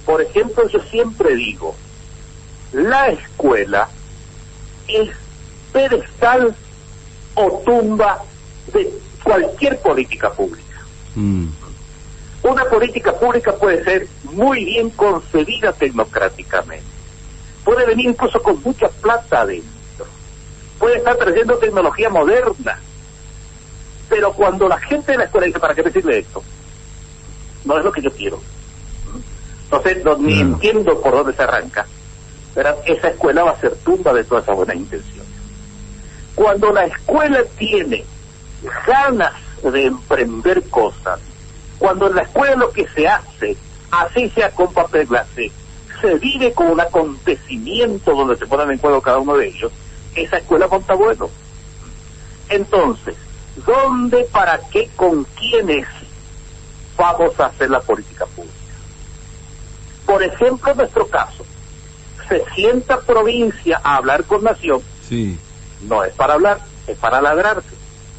Por 0.05 0.21
ejemplo, 0.21 0.67
yo 0.67 0.79
siempre 0.91 1.35
digo, 1.35 1.75
la 2.73 3.09
escuela 3.09 3.87
es 4.87 5.09
pedestal 5.71 6.55
o 7.35 7.61
tumba 7.65 8.23
de 8.73 8.91
cualquier 9.23 9.79
política 9.79 10.31
pública. 10.31 10.81
Mm. 11.15 11.47
Una 12.43 12.65
política 12.65 13.11
pública 13.13 13.53
puede 13.55 13.83
ser 13.83 14.07
muy 14.23 14.65
bien 14.65 14.89
concebida 14.91 15.73
tecnocráticamente. 15.73 16.85
Puede 17.63 17.85
venir 17.87 18.05
incluso 18.07 18.41
con 18.41 18.61
mucha 18.63 18.87
plata 18.87 19.41
adentro. 19.41 20.05
Puede 20.77 20.97
estar 20.97 21.15
trayendo 21.17 21.57
tecnología 21.57 22.09
moderna. 22.09 22.79
Pero 24.07 24.31
cuando 24.33 24.67
la 24.67 24.79
gente 24.79 25.13
de 25.13 25.17
la 25.17 25.23
escuela 25.23 25.47
dice, 25.47 25.59
¿para 25.59 25.73
qué 25.73 25.81
decirle 25.81 26.19
esto? 26.19 26.43
No 27.63 27.79
es 27.79 27.83
lo 27.83 27.91
que 27.91 28.03
yo 28.03 28.11
quiero. 28.11 28.39
Entonces, 29.63 30.05
no, 30.05 30.15
ni 30.17 30.39
entiendo 30.39 31.01
por 31.01 31.13
dónde 31.13 31.33
se 31.33 31.41
arranca. 31.41 31.87
Esa 32.55 33.09
escuela 33.09 33.43
va 33.43 33.51
a 33.51 33.59
ser 33.59 33.75
tumba 33.77 34.13
de 34.13 34.23
todas 34.23 34.43
esas 34.43 34.55
buenas 34.55 34.77
intenciones. 34.77 35.25
Cuando 36.35 36.71
la 36.71 36.85
escuela 36.85 37.43
tiene 37.57 38.05
ganas 38.87 39.33
de 39.61 39.85
emprender 39.85 40.63
cosas, 40.69 41.19
cuando 41.77 42.07
en 42.07 42.15
la 42.15 42.21
escuela 42.21 42.55
lo 42.55 42.71
que 42.71 42.87
se 42.87 43.07
hace, 43.07 43.57
así 43.91 44.29
sea 44.29 44.51
con 44.51 44.73
papel 44.73 45.07
glacé, 45.07 45.51
se 46.01 46.15
vive 46.15 46.53
con 46.53 46.67
un 46.67 46.79
acontecimiento 46.79 48.13
donde 48.13 48.37
se 48.37 48.47
ponen 48.47 48.71
en 48.71 48.79
juego 48.79 49.01
cada 49.01 49.17
uno 49.17 49.37
de 49.37 49.47
ellos, 49.47 49.71
esa 50.15 50.37
escuela 50.37 50.67
monta 50.67 50.93
bueno. 50.93 51.29
Entonces, 52.49 53.15
¿dónde, 53.65 54.23
para 54.31 54.59
qué, 54.71 54.89
con 54.95 55.23
quiénes 55.25 55.87
vamos 56.97 57.37
a 57.39 57.47
hacer 57.47 57.69
la 57.69 57.81
política 57.81 58.25
pública? 58.27 58.55
Por 60.05 60.23
ejemplo, 60.23 60.71
en 60.71 60.77
nuestro 60.77 61.07
caso, 61.07 61.45
se 62.27 62.43
sienta 62.55 62.99
provincia 63.01 63.79
a 63.83 63.97
hablar 63.97 64.23
con 64.25 64.43
nación, 64.43 64.81
sí. 65.07 65.37
no 65.81 66.03
es 66.03 66.13
para 66.13 66.33
hablar, 66.35 66.59
es 66.87 66.97
para 66.97 67.21
ladrarse. 67.21 67.75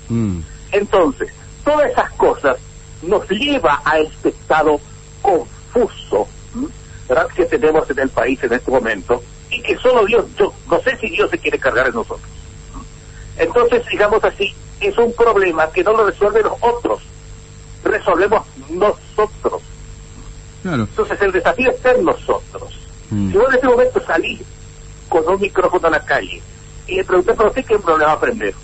Mm. 0.09 0.41
Entonces, 0.73 1.33
todas 1.65 1.91
esas 1.91 2.11
cosas 2.13 2.57
nos 3.03 3.29
lleva 3.29 3.81
a 3.85 3.99
este 3.99 4.31
estado 4.31 4.81
confuso 5.23 6.29
¿verdad? 7.09 7.29
que 7.35 7.45
tenemos 7.47 7.89
en 7.91 7.99
el 7.99 8.09
país 8.09 8.43
en 8.43 8.53
este 8.53 8.71
momento 8.71 9.23
y 9.51 9.63
que 9.63 9.77
solo 9.79 10.05
Dios, 10.07 10.25
yo 10.37 10.53
no 10.71 10.81
sé 10.81 10.97
si 10.99 11.09
Dios 11.09 11.31
se 11.31 11.39
quiere 11.39 11.59
cargar 11.59 11.87
en 11.87 11.95
nosotros. 11.95 12.31
Entonces, 13.39 13.83
digamos 13.91 14.23
así, 14.25 14.55
es 14.81 14.97
un 14.99 15.13
problema 15.13 15.71
que 15.71 15.85
no 15.85 15.93
lo 15.93 16.07
resuelven 16.07 16.45
los 16.45 16.59
otros, 16.61 17.03
resolvemos 17.85 18.47
nosotros. 18.71 19.63
Entonces 20.65 21.21
el 21.21 21.33
desafío 21.33 21.71
está 21.71 21.93
en 21.93 22.05
nosotros. 22.05 22.86
Mm. 23.11 23.31
Si 23.31 23.37
vos 23.37 23.49
en 23.49 23.55
este 23.55 23.67
momento 23.67 24.03
salís 24.07 24.41
con 25.09 25.27
un 25.29 25.41
micrófono 25.41 25.89
a 25.89 25.91
la 25.91 26.05
calle 26.05 26.43
y 26.87 26.97
le 26.97 27.05
pregunté, 27.05 27.35
pero 27.35 27.49
usted 27.49 27.65
qué 27.65 27.79
problema 27.79 28.13
aprender. 28.13 28.55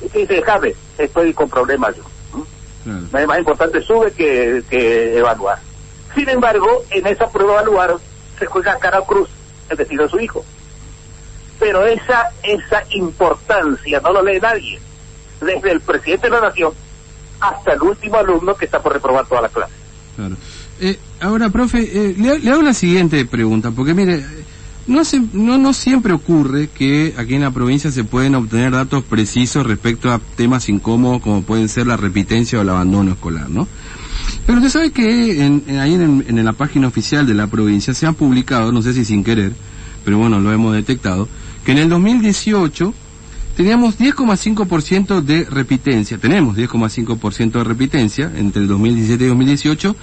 Y 0.00 0.08
te 0.08 0.18
dice, 0.20 0.34
déjame, 0.34 0.74
estoy 0.98 1.32
con 1.32 1.48
problemas 1.48 1.96
yo. 1.96 2.02
Es 2.86 3.26
más 3.26 3.38
importante 3.38 3.80
sube 3.82 4.12
que, 4.12 4.62
que 4.70 5.18
evaluar. 5.18 5.58
Sin 6.14 6.28
embargo, 6.28 6.84
en 6.90 7.06
esa 7.06 7.28
prueba 7.28 7.56
de 7.56 7.62
evaluar 7.62 7.96
se 8.38 8.46
juega 8.46 8.78
cara 8.78 9.00
cruz 9.02 9.28
el 9.68 9.76
destino 9.76 10.04
de 10.04 10.08
su 10.08 10.20
hijo. 10.20 10.44
Pero 11.58 11.84
esa, 11.86 12.30
esa 12.42 12.84
importancia 12.90 14.00
no 14.00 14.12
lo 14.12 14.22
lee 14.22 14.38
nadie. 14.40 14.78
Desde 15.40 15.72
el 15.72 15.80
presidente 15.80 16.28
de 16.28 16.34
la 16.34 16.42
nación 16.42 16.72
hasta 17.40 17.72
el 17.72 17.82
último 17.82 18.16
alumno 18.16 18.54
que 18.54 18.66
está 18.66 18.80
por 18.80 18.92
reprobar 18.92 19.26
toda 19.26 19.42
la 19.42 19.48
clase. 19.48 19.74
Claro. 20.14 20.36
Eh, 20.80 20.98
ahora, 21.20 21.50
profe, 21.50 21.80
eh, 21.80 22.14
le, 22.18 22.50
hago 22.50 22.62
la 22.62 22.74
siguiente 22.74 23.24
pregunta, 23.24 23.70
porque 23.70 23.94
mire, 23.94 24.24
no, 24.86 25.02
no, 25.32 25.58
no 25.58 25.72
siempre 25.72 26.12
ocurre 26.12 26.68
que 26.68 27.14
aquí 27.16 27.34
en 27.34 27.42
la 27.42 27.50
provincia 27.50 27.90
se 27.90 28.04
pueden 28.04 28.34
obtener 28.34 28.72
datos 28.72 29.02
precisos 29.04 29.66
respecto 29.66 30.12
a 30.12 30.20
temas 30.36 30.68
incómodos 30.68 31.22
como 31.22 31.42
pueden 31.42 31.68
ser 31.68 31.86
la 31.86 31.96
repitencia 31.96 32.58
o 32.58 32.62
el 32.62 32.68
abandono 32.68 33.12
escolar, 33.12 33.48
¿no? 33.48 33.66
Pero 34.44 34.58
usted 34.58 34.70
sabe 34.70 34.90
que 34.90 35.44
en, 35.44 35.62
ahí 35.80 35.94
en, 35.94 36.24
en, 36.28 36.44
la 36.44 36.52
página 36.52 36.88
oficial 36.88 37.26
de 37.26 37.34
la 37.34 37.46
provincia 37.46 37.94
se 37.94 38.06
han 38.06 38.14
publicado, 38.14 38.70
no 38.70 38.82
sé 38.82 38.92
si 38.92 39.04
sin 39.04 39.24
querer, 39.24 39.52
pero 40.04 40.18
bueno, 40.18 40.40
lo 40.40 40.52
hemos 40.52 40.74
detectado, 40.74 41.28
que 41.64 41.72
en 41.72 41.78
el 41.78 41.88
2018 41.88 42.94
teníamos 43.56 43.98
10,5% 43.98 45.22
de 45.22 45.44
repitencia, 45.44 46.18
tenemos 46.18 46.56
10,5% 46.56 47.52
de 47.52 47.64
repitencia 47.64 48.30
entre 48.36 48.62
el 48.62 48.68
2017 48.68 49.24
y 49.24 49.28
2018, 49.28 49.96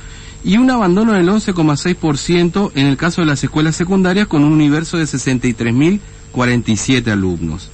y 0.44 0.58
un 0.58 0.70
abandono 0.70 1.14
del 1.14 1.30
11,6% 1.30 2.72
en 2.76 2.88
el 2.88 2.98
caso 2.98 3.22
de 3.22 3.28
las 3.28 3.44
escuelas 3.44 3.76
secundarias 3.76 4.28
con 4.28 4.44
un 4.44 4.52
universo 4.52 4.98
de 4.98 5.06
63.047 5.06 7.12
alumnos. 7.12 7.72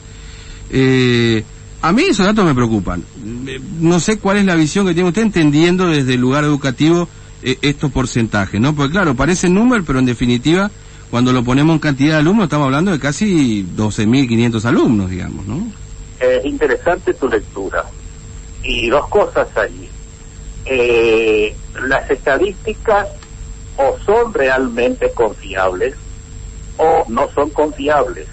Eh, 0.70 1.44
a 1.82 1.92
mí 1.92 2.04
esos 2.04 2.26
datos 2.26 2.46
me 2.46 2.54
preocupan. 2.54 3.04
Eh, 3.48 3.60
no 3.80 4.00
sé 4.00 4.20
cuál 4.20 4.38
es 4.38 4.46
la 4.46 4.56
visión 4.56 4.86
que 4.86 4.94
tiene 4.94 5.10
usted 5.10 5.24
entendiendo 5.24 5.88
desde 5.88 6.14
el 6.14 6.22
lugar 6.22 6.44
educativo 6.44 7.10
eh, 7.42 7.58
estos 7.62 7.92
porcentajes, 7.92 8.62
¿no? 8.62 8.76
Porque 8.76 8.92
claro, 8.92 9.16
parece 9.16 9.50
número, 9.50 9.84
pero 9.84 9.98
en 9.98 10.06
definitiva, 10.06 10.70
cuando 11.10 11.34
lo 11.34 11.44
ponemos 11.44 11.74
en 11.74 11.80
cantidad 11.80 12.14
de 12.16 12.20
alumnos, 12.20 12.44
estamos 12.44 12.66
hablando 12.66 12.92
de 12.92 13.00
casi 13.00 13.66
12.500 13.76 14.64
alumnos, 14.66 15.10
digamos, 15.10 15.48
¿no? 15.48 15.68
Es 16.20 16.46
interesante 16.46 17.16
tu 17.16 17.28
lectura. 17.28 17.84
Y 18.62 18.90
dos 18.90 19.08
cosas 19.08 19.48
ahí 19.58 19.90
eh, 20.66 21.56
las 21.88 22.10
estadísticas 22.10 23.08
o 23.78 23.98
son 24.06 24.34
realmente 24.34 25.12
confiables 25.12 25.96
o 26.78 27.06
no 27.08 27.30
son 27.30 27.50
confiables. 27.52 28.28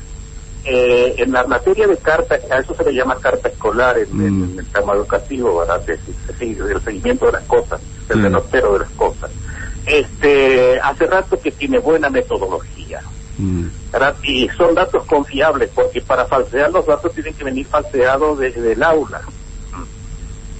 Eh, 0.64 1.14
en 1.18 1.30
la 1.30 1.46
materia 1.46 1.86
de 1.86 1.96
carta, 1.96 2.36
a 2.50 2.58
eso 2.58 2.74
se 2.74 2.84
le 2.84 2.94
llama 2.94 3.16
carta 3.20 3.48
escolar 3.48 3.96
en, 3.98 4.54
mm. 4.54 4.58
el 4.58 4.66
tema 4.66 4.94
educativo, 4.94 5.58
¿verdad? 5.58 5.80
Del 5.82 6.82
seguimiento 6.82 7.26
de 7.26 7.32
las 7.32 7.44
cosas, 7.44 7.80
del 8.08 8.22
derrotero 8.22 8.72
de 8.72 8.78
las 8.80 8.90
cosas. 8.90 9.30
Este, 9.86 10.80
hace 10.80 11.06
rato 11.06 11.40
que 11.40 11.52
tiene 11.52 11.78
buena 11.78 12.10
metodología. 12.10 13.00
Mm. 13.38 13.66
Y 14.24 14.48
son 14.50 14.74
datos 14.74 15.04
confiables, 15.04 15.70
porque 15.72 16.00
para 16.00 16.26
falsear 16.26 16.72
los 16.72 16.84
datos 16.86 17.12
tienen 17.12 17.34
que 17.34 17.44
venir 17.44 17.66
falseados 17.66 18.38
desde 18.40 18.72
el 18.72 18.82
aula. 18.82 19.22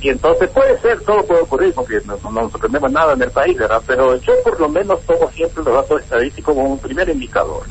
Y 0.07 0.11
entonces 0.11 0.49
puede 0.51 0.79
ser, 0.79 1.01
todo 1.01 1.25
puede 1.25 1.41
ocurrir, 1.41 1.75
porque 1.75 2.01
no, 2.05 2.17
nos 2.31 2.53
sorprendemos 2.53 2.93
nada 2.93 3.15
en 3.15 3.23
el 3.23 3.31
país, 3.33 3.59
¿verdad? 3.59 3.83
Pero 3.89 4.15
yo 4.15 4.35
por 4.45 4.61
lo 4.61 4.69
menos 4.69 5.01
tomo 5.01 5.29
siempre 5.33 5.65
los 5.65 5.75
datos 5.75 6.01
estadísticos 6.01 6.55
como 6.55 6.75
un 6.75 6.79
primer 6.79 7.09
indicador. 7.09 7.65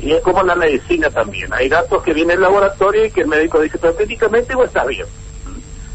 Y 0.00 0.12
es 0.12 0.22
como 0.22 0.42
la 0.44 0.54
medicina 0.54 1.10
también. 1.10 1.52
Hay 1.52 1.68
datos 1.68 2.02
que 2.02 2.14
vienen 2.14 2.36
del 2.36 2.44
laboratorio 2.44 3.04
y 3.04 3.10
que 3.10 3.20
el 3.20 3.26
médico 3.26 3.60
dice, 3.60 3.76
pero 3.76 3.92
técnicamente 3.92 4.54
no 4.54 4.64
está 4.64 4.86
bien. 4.86 5.04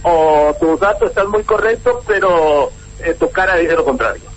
O 0.03 0.55
tus 0.59 0.79
datos 0.79 1.09
están 1.09 1.31
muy 1.31 1.41
correctos, 1.41 2.03
pero 2.05 2.69
eh, 2.99 3.15
tu 3.19 3.27
cara 3.31 3.55
dice 3.55 3.73
lo 3.73 3.83
contrario. 3.83 4.29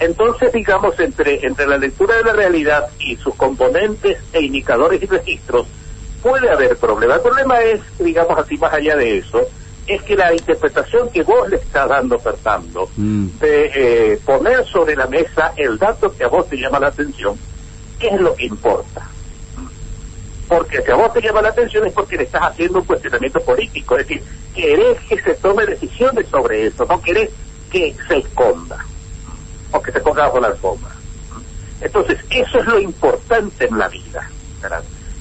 Entonces, 0.00 0.50
digamos, 0.50 0.98
entre, 0.98 1.44
entre 1.46 1.66
la 1.66 1.76
lectura 1.76 2.16
de 2.16 2.24
la 2.24 2.32
realidad 2.32 2.88
y 3.00 3.16
sus 3.16 3.34
componentes 3.34 4.16
e 4.32 4.40
indicadores 4.40 5.02
y 5.02 5.04
registros, 5.04 5.66
puede 6.22 6.48
haber 6.48 6.78
problema. 6.78 7.16
El 7.16 7.20
problema 7.20 7.60
es, 7.60 7.82
digamos 7.98 8.38
así, 8.38 8.56
más 8.56 8.72
allá 8.72 8.96
de 8.96 9.18
eso, 9.18 9.46
es 9.86 10.02
que 10.02 10.16
la 10.16 10.32
interpretación 10.32 11.10
que 11.10 11.22
vos 11.22 11.48
le 11.48 11.56
estás 11.56 11.88
dando, 11.88 12.18
Fernando, 12.18 12.88
mm. 12.96 13.26
de 13.40 13.70
eh, 13.74 14.20
poner 14.24 14.64
sobre 14.66 14.94
la 14.94 15.06
mesa 15.06 15.52
el 15.56 15.78
dato 15.78 16.14
que 16.14 16.24
a 16.24 16.28
vos 16.28 16.48
te 16.48 16.56
llama 16.56 16.78
la 16.78 16.88
atención, 16.88 17.36
¿qué 17.98 18.08
es 18.08 18.20
lo 18.20 18.34
que 18.34 18.46
importa? 18.46 19.08
Porque 20.48 20.82
si 20.82 20.90
a 20.90 20.96
vos 20.96 21.12
te 21.12 21.20
llama 21.20 21.42
la 21.42 21.48
atención 21.48 21.86
es 21.86 21.92
porque 21.92 22.16
le 22.16 22.24
estás 22.24 22.42
haciendo 22.42 22.78
un 22.78 22.84
cuestionamiento 22.84 23.40
político, 23.40 23.96
es 23.96 24.06
decir, 24.06 24.22
querés 24.54 25.00
que 25.08 25.20
se 25.20 25.34
tome 25.34 25.66
decisiones 25.66 26.26
sobre 26.28 26.66
eso, 26.66 26.84
no 26.84 27.00
querés 27.00 27.30
que 27.70 27.94
se 28.06 28.18
esconda 28.18 28.84
o 29.72 29.80
que 29.80 29.92
se 29.92 30.00
ponga 30.00 30.24
bajo 30.24 30.40
la 30.40 30.48
alfombra. 30.48 30.90
Entonces, 31.80 32.18
eso 32.30 32.60
es 32.60 32.66
lo 32.66 32.78
importante 32.78 33.66
en 33.66 33.78
la 33.78 33.88
vida. 33.88 34.30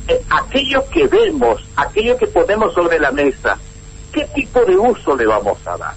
Eh, 0.07 0.21
aquello 0.29 0.83
que 0.89 1.07
vemos, 1.07 1.63
aquello 1.75 2.17
que 2.17 2.27
ponemos 2.27 2.73
sobre 2.73 2.99
la 2.99 3.11
mesa, 3.11 3.57
qué 4.11 4.25
tipo 4.35 4.63
de 4.65 4.75
uso 4.77 5.15
le 5.15 5.25
vamos 5.25 5.57
a 5.65 5.77
dar. 5.77 5.93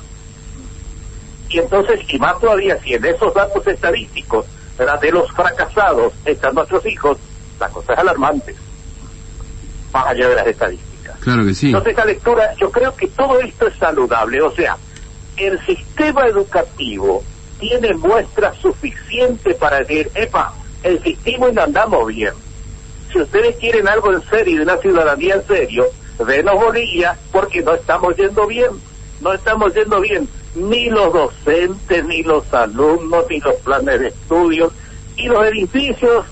Y 1.48 1.58
entonces, 1.58 2.00
y 2.08 2.18
más 2.18 2.38
todavía, 2.40 2.78
si 2.82 2.94
en 2.94 3.04
esos 3.04 3.32
datos 3.34 3.66
estadísticos 3.66 4.46
de 4.76 5.12
los 5.12 5.30
fracasados 5.32 6.12
están 6.24 6.54
nuestros 6.54 6.84
hijos, 6.86 7.18
la 7.60 7.68
cosa 7.68 7.92
es 7.92 7.98
alarmante. 7.98 8.54
más 9.92 10.06
allá 10.06 10.28
de 10.28 10.34
las 10.34 10.46
estadísticas. 10.46 11.16
Claro 11.20 11.44
que 11.44 11.54
sí. 11.54 11.66
Entonces, 11.66 11.90
esta 11.90 12.04
lectura, 12.04 12.54
yo 12.56 12.70
creo 12.70 12.94
que 12.96 13.06
todo 13.08 13.40
esto 13.40 13.68
es 13.68 13.76
saludable. 13.76 14.42
O 14.42 14.50
sea, 14.50 14.76
el 15.36 15.64
sistema 15.64 16.26
educativo 16.26 17.22
tiene 17.60 17.94
muestras 17.94 18.56
suficientes 18.58 19.56
para 19.56 19.78
decir, 19.78 20.10
epa, 20.14 20.52
el 20.82 21.00
sistema 21.02 21.48
y 21.50 21.58
andamos 21.58 22.08
bien. 22.08 22.32
Si 23.12 23.20
ustedes 23.20 23.56
quieren 23.56 23.86
algo 23.86 24.12
en 24.12 24.22
serio 24.28 24.56
y 24.56 24.62
una 24.62 24.76
ciudadanía 24.78 25.36
en 25.36 25.46
serio, 25.46 25.86
denos 26.18 26.54
bolilla 26.54 27.16
porque 27.32 27.62
no 27.62 27.74
estamos 27.74 28.16
yendo 28.16 28.46
bien. 28.46 28.70
No 29.20 29.32
estamos 29.32 29.72
yendo 29.74 30.00
bien 30.00 30.28
ni 30.54 30.88
los 30.88 31.12
docentes, 31.12 32.04
ni 32.04 32.22
los 32.22 32.52
alumnos, 32.52 33.24
ni 33.28 33.40
los 33.40 33.54
planes 33.56 34.00
de 34.00 34.08
estudios, 34.08 34.72
y 35.16 35.26
los 35.28 35.44
edificios 35.46 36.24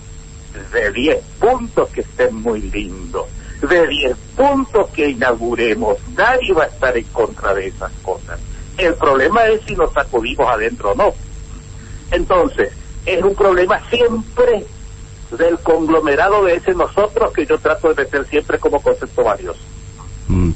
de 0.73 0.93
10 0.93 1.25
puntos 1.41 1.89
que 1.91 2.03
estén 2.03 2.35
muy 2.37 2.61
lindos, 2.61 3.27
de 3.61 3.87
10 3.87 4.17
puntos 4.37 4.89
que 4.91 5.11
inauguremos. 5.11 5.97
Nadie 6.17 6.53
va 6.53 6.65
a 6.65 6.67
estar 6.67 6.97
en 6.97 7.05
contra 7.05 7.55
de 7.55 7.69
esas 7.69 7.93
cosas. 8.03 8.39
El 8.77 8.95
problema 8.95 9.47
es 9.47 9.63
si 9.63 9.75
nos 9.77 9.93
sacudimos 9.93 10.49
adentro 10.49 10.93
o 10.93 10.95
no. 10.95 11.15
Entonces, 12.11 12.73
es 13.07 13.23
un 13.23 13.35
problema 13.35 13.81
siempre 13.89 14.65
del 15.31 15.59
conglomerado 15.61 16.45
de 16.45 16.57
ese 16.57 16.75
nosotros 16.75 17.33
que 17.33 17.47
yo 17.47 17.59
trato 17.59 17.89
de 17.89 18.05
meter 18.05 18.27
siempre 18.27 18.59
como 18.59 18.83
concepto 18.83 19.25
valioso. 19.25 19.61
Mm. 20.29 20.51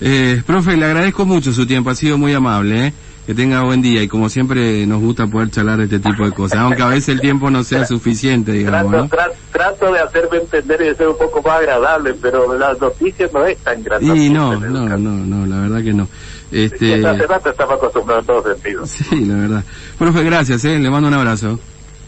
Eh, 0.00 0.42
profe, 0.46 0.76
le 0.76 0.86
agradezco 0.86 1.24
mucho 1.24 1.52
su 1.52 1.66
tiempo, 1.66 1.90
ha 1.90 1.94
sido 1.94 2.18
muy 2.18 2.34
amable. 2.34 2.88
¿eh? 2.88 2.92
Que 3.26 3.34
tenga 3.34 3.62
buen 3.62 3.80
día 3.80 4.02
y 4.02 4.08
como 4.08 4.28
siempre 4.28 4.86
nos 4.86 5.00
gusta 5.00 5.26
poder 5.26 5.50
charlar 5.50 5.78
de 5.78 5.84
este 5.84 5.98
tipo 5.98 6.26
de 6.26 6.32
cosas, 6.32 6.58
aunque 6.58 6.82
a 6.82 6.88
veces 6.88 7.08
el 7.08 7.22
tiempo 7.22 7.50
no 7.50 7.64
sea 7.64 7.86
suficiente, 7.86 8.52
digamos. 8.52 9.08
Trato, 9.08 9.32
trato 9.50 9.92
de 9.94 10.00
hacerme 10.00 10.38
entender 10.38 10.82
y 10.82 10.84
de 10.88 10.94
ser 10.94 11.08
un 11.08 11.16
poco 11.16 11.40
más 11.40 11.58
agradable, 11.60 12.14
pero 12.20 12.54
las 12.58 12.78
noticias 12.78 13.32
no 13.32 13.46
es 13.46 13.56
tan 13.58 13.82
grande. 13.82 14.14
Y 14.14 14.28
no, 14.28 14.60
no, 14.60 14.98
no, 14.98 15.10
no, 15.10 15.46
la 15.46 15.60
verdad 15.60 15.82
que 15.82 15.94
no. 15.94 16.06
Este... 16.52 17.06
Hace 17.06 17.26
rato 17.26 17.50
estaba 17.50 17.74
acostumbrado 17.74 18.20
en 18.20 18.26
todos 18.26 18.44
sentidos. 18.44 18.90
Sí, 19.10 19.24
la 19.24 19.36
verdad. 19.36 19.64
Profe, 19.98 20.22
gracias, 20.22 20.64
¿eh? 20.66 20.78
le 20.78 20.90
mando 20.90 21.08
un 21.08 21.14
abrazo. 21.14 21.58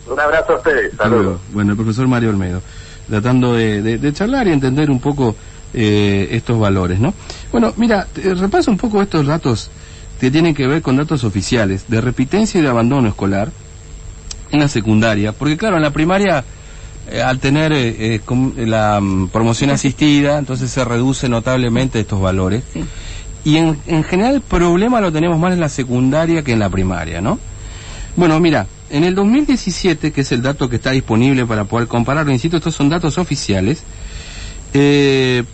Un 0.08 0.20
abrazo 0.20 0.52
a 0.52 0.56
ustedes, 0.56 0.94
saludos. 0.96 1.40
Bueno, 1.52 1.72
el 1.72 1.76
profesor 1.76 2.06
Mario 2.06 2.30
Olmedo, 2.30 2.62
tratando 3.08 3.54
de, 3.54 3.82
de, 3.98 4.12
charlar 4.12 4.46
y 4.46 4.52
entender 4.52 4.90
un 4.90 5.00
poco 5.00 5.34
eh, 5.74 6.28
estos 6.32 6.58
valores, 6.58 7.00
¿no? 7.00 7.14
Bueno, 7.52 7.72
mira, 7.76 8.06
repaso 8.14 8.70
un 8.70 8.76
poco 8.76 9.02
estos 9.02 9.26
datos 9.26 9.70
que 10.20 10.30
tienen 10.30 10.54
que 10.54 10.66
ver 10.66 10.82
con 10.82 10.96
datos 10.96 11.24
oficiales 11.24 11.84
de 11.88 12.00
repitencia 12.00 12.58
y 12.58 12.62
de 12.62 12.68
abandono 12.68 13.08
escolar 13.08 13.50
en 14.50 14.60
la 14.60 14.68
secundaria, 14.68 15.32
porque 15.32 15.56
claro, 15.56 15.76
en 15.76 15.82
la 15.82 15.90
primaria 15.90 16.44
eh, 17.10 17.22
al 17.22 17.38
tener 17.38 17.72
eh, 17.72 18.16
eh 18.16 18.20
la 18.66 18.98
um, 18.98 19.28
promoción 19.28 19.70
asistida, 19.70 20.38
entonces 20.38 20.70
se 20.70 20.84
reduce 20.84 21.28
notablemente 21.28 22.00
estos 22.00 22.20
valores. 22.20 22.64
Y 23.44 23.58
en, 23.58 23.78
en, 23.86 24.02
general 24.02 24.36
el 24.36 24.40
problema 24.40 25.00
lo 25.00 25.12
tenemos 25.12 25.38
más 25.38 25.52
en 25.52 25.60
la 25.60 25.68
secundaria 25.68 26.42
que 26.42 26.52
en 26.52 26.58
la 26.58 26.68
primaria, 26.68 27.20
¿no? 27.20 27.38
Bueno, 28.16 28.40
mira, 28.40 28.66
en 28.90 29.04
el 29.04 29.14
2017, 29.14 30.10
que 30.10 30.22
es 30.22 30.32
el 30.32 30.42
dato 30.42 30.68
que 30.68 30.76
está 30.76 30.90
disponible 30.90 31.46
para 31.46 31.64
poder 31.64 31.86
compararlo, 31.86 32.32
insisto, 32.32 32.56
estos 32.56 32.74
son 32.74 32.88
datos 32.88 33.18
oficiales, 33.18 33.84
eh, 34.74 35.44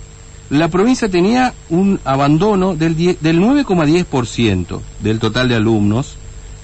la 0.52 0.68
provincia 0.68 1.08
tenía 1.08 1.54
un 1.70 1.98
abandono 2.04 2.74
del, 2.74 2.94
del 2.94 3.40
9,10% 3.40 4.80
del 5.00 5.18
total 5.18 5.48
de 5.48 5.54
alumnos 5.54 6.16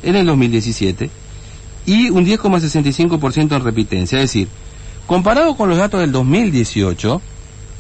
en 0.02 0.14
el 0.14 0.26
2017 0.26 1.09
y 1.87 2.11
un 2.11 2.26
10,65% 2.26 3.57
en 3.57 3.64
repitencia. 3.64 4.18
Es 4.18 4.25
decir, 4.25 4.49
comparado 5.07 5.57
con 5.57 5.71
los 5.71 5.78
datos 5.78 6.00
del 6.00 6.12
2018, 6.12 7.23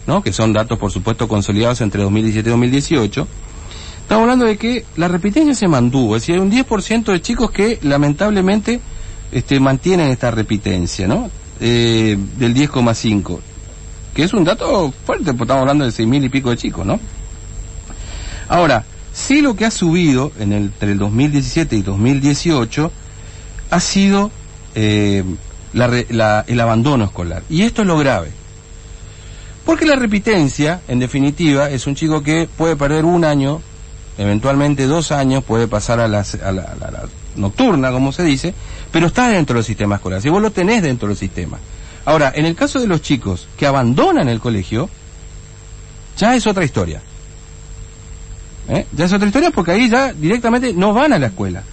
¿no? 0.06 0.22
que 0.22 0.32
son 0.32 0.54
datos 0.54 0.78
por 0.78 0.90
supuesto 0.90 1.28
consolidados 1.28 1.82
entre 1.82 2.02
2017 2.02 2.48
y 2.48 2.52
2018, 2.52 3.28
estamos 4.00 4.22
hablando 4.22 4.46
de 4.46 4.56
que 4.56 4.86
la 4.96 5.08
repitencia 5.08 5.54
se 5.54 5.68
mantuvo, 5.68 6.16
es 6.16 6.22
decir, 6.22 6.36
hay 6.36 6.40
un 6.40 6.50
10% 6.50 7.12
de 7.12 7.20
chicos 7.20 7.50
que 7.50 7.80
lamentablemente 7.82 8.80
este, 9.30 9.60
mantienen 9.60 10.08
esta 10.08 10.30
repitencia, 10.30 11.06
¿no? 11.06 11.30
Eh, 11.60 12.16
del 12.38 12.54
10,5 12.54 13.40
que 14.18 14.24
es 14.24 14.32
un 14.32 14.42
dato 14.42 14.92
fuerte, 15.06 15.26
porque 15.26 15.44
estamos 15.44 15.60
hablando 15.60 15.84
de 15.84 15.92
seis 15.92 16.08
mil 16.08 16.24
y 16.24 16.28
pico 16.28 16.50
de 16.50 16.56
chicos, 16.56 16.84
¿no? 16.84 16.98
Ahora, 18.48 18.84
sí 19.12 19.40
lo 19.40 19.54
que 19.54 19.64
ha 19.64 19.70
subido 19.70 20.32
en 20.40 20.52
el, 20.52 20.62
entre 20.64 20.90
el 20.90 20.98
2017 20.98 21.76
y 21.76 21.82
2018 21.82 22.90
ha 23.70 23.78
sido 23.78 24.32
eh, 24.74 25.22
el 25.72 26.60
abandono 26.60 27.04
escolar. 27.04 27.44
Y 27.48 27.62
esto 27.62 27.82
es 27.82 27.86
lo 27.86 27.96
grave. 27.96 28.32
Porque 29.64 29.86
la 29.86 29.94
repitencia, 29.94 30.80
en 30.88 30.98
definitiva, 30.98 31.70
es 31.70 31.86
un 31.86 31.94
chico 31.94 32.20
que 32.20 32.48
puede 32.56 32.74
perder 32.74 33.04
un 33.04 33.24
año, 33.24 33.62
eventualmente 34.18 34.88
dos 34.88 35.12
años, 35.12 35.44
puede 35.44 35.68
pasar 35.68 36.00
a 36.00 36.08
la, 36.08 36.24
a 36.44 36.50
la, 36.50 36.62
a 36.62 36.90
la 36.90 37.02
nocturna, 37.36 37.92
como 37.92 38.10
se 38.10 38.24
dice, 38.24 38.52
pero 38.90 39.06
está 39.06 39.28
dentro 39.28 39.54
del 39.54 39.64
sistema 39.64 39.94
escolar. 39.94 40.20
Si 40.20 40.28
vos 40.28 40.42
lo 40.42 40.50
tenés 40.50 40.82
dentro 40.82 41.06
del 41.06 41.16
sistema. 41.16 41.60
Ahora, 42.08 42.32
en 42.34 42.46
el 42.46 42.54
caso 42.54 42.80
de 42.80 42.86
los 42.86 43.02
chicos 43.02 43.48
que 43.58 43.66
abandonan 43.66 44.30
el 44.30 44.40
colegio, 44.40 44.88
ya 46.16 46.34
es 46.34 46.46
otra 46.46 46.64
historia. 46.64 47.02
¿Eh? 48.66 48.86
Ya 48.92 49.04
es 49.04 49.12
otra 49.12 49.26
historia 49.26 49.50
porque 49.50 49.72
ahí 49.72 49.90
ya 49.90 50.14
directamente 50.14 50.72
no 50.72 50.94
van 50.94 51.12
a 51.12 51.18
la 51.18 51.26
escuela. 51.26 51.64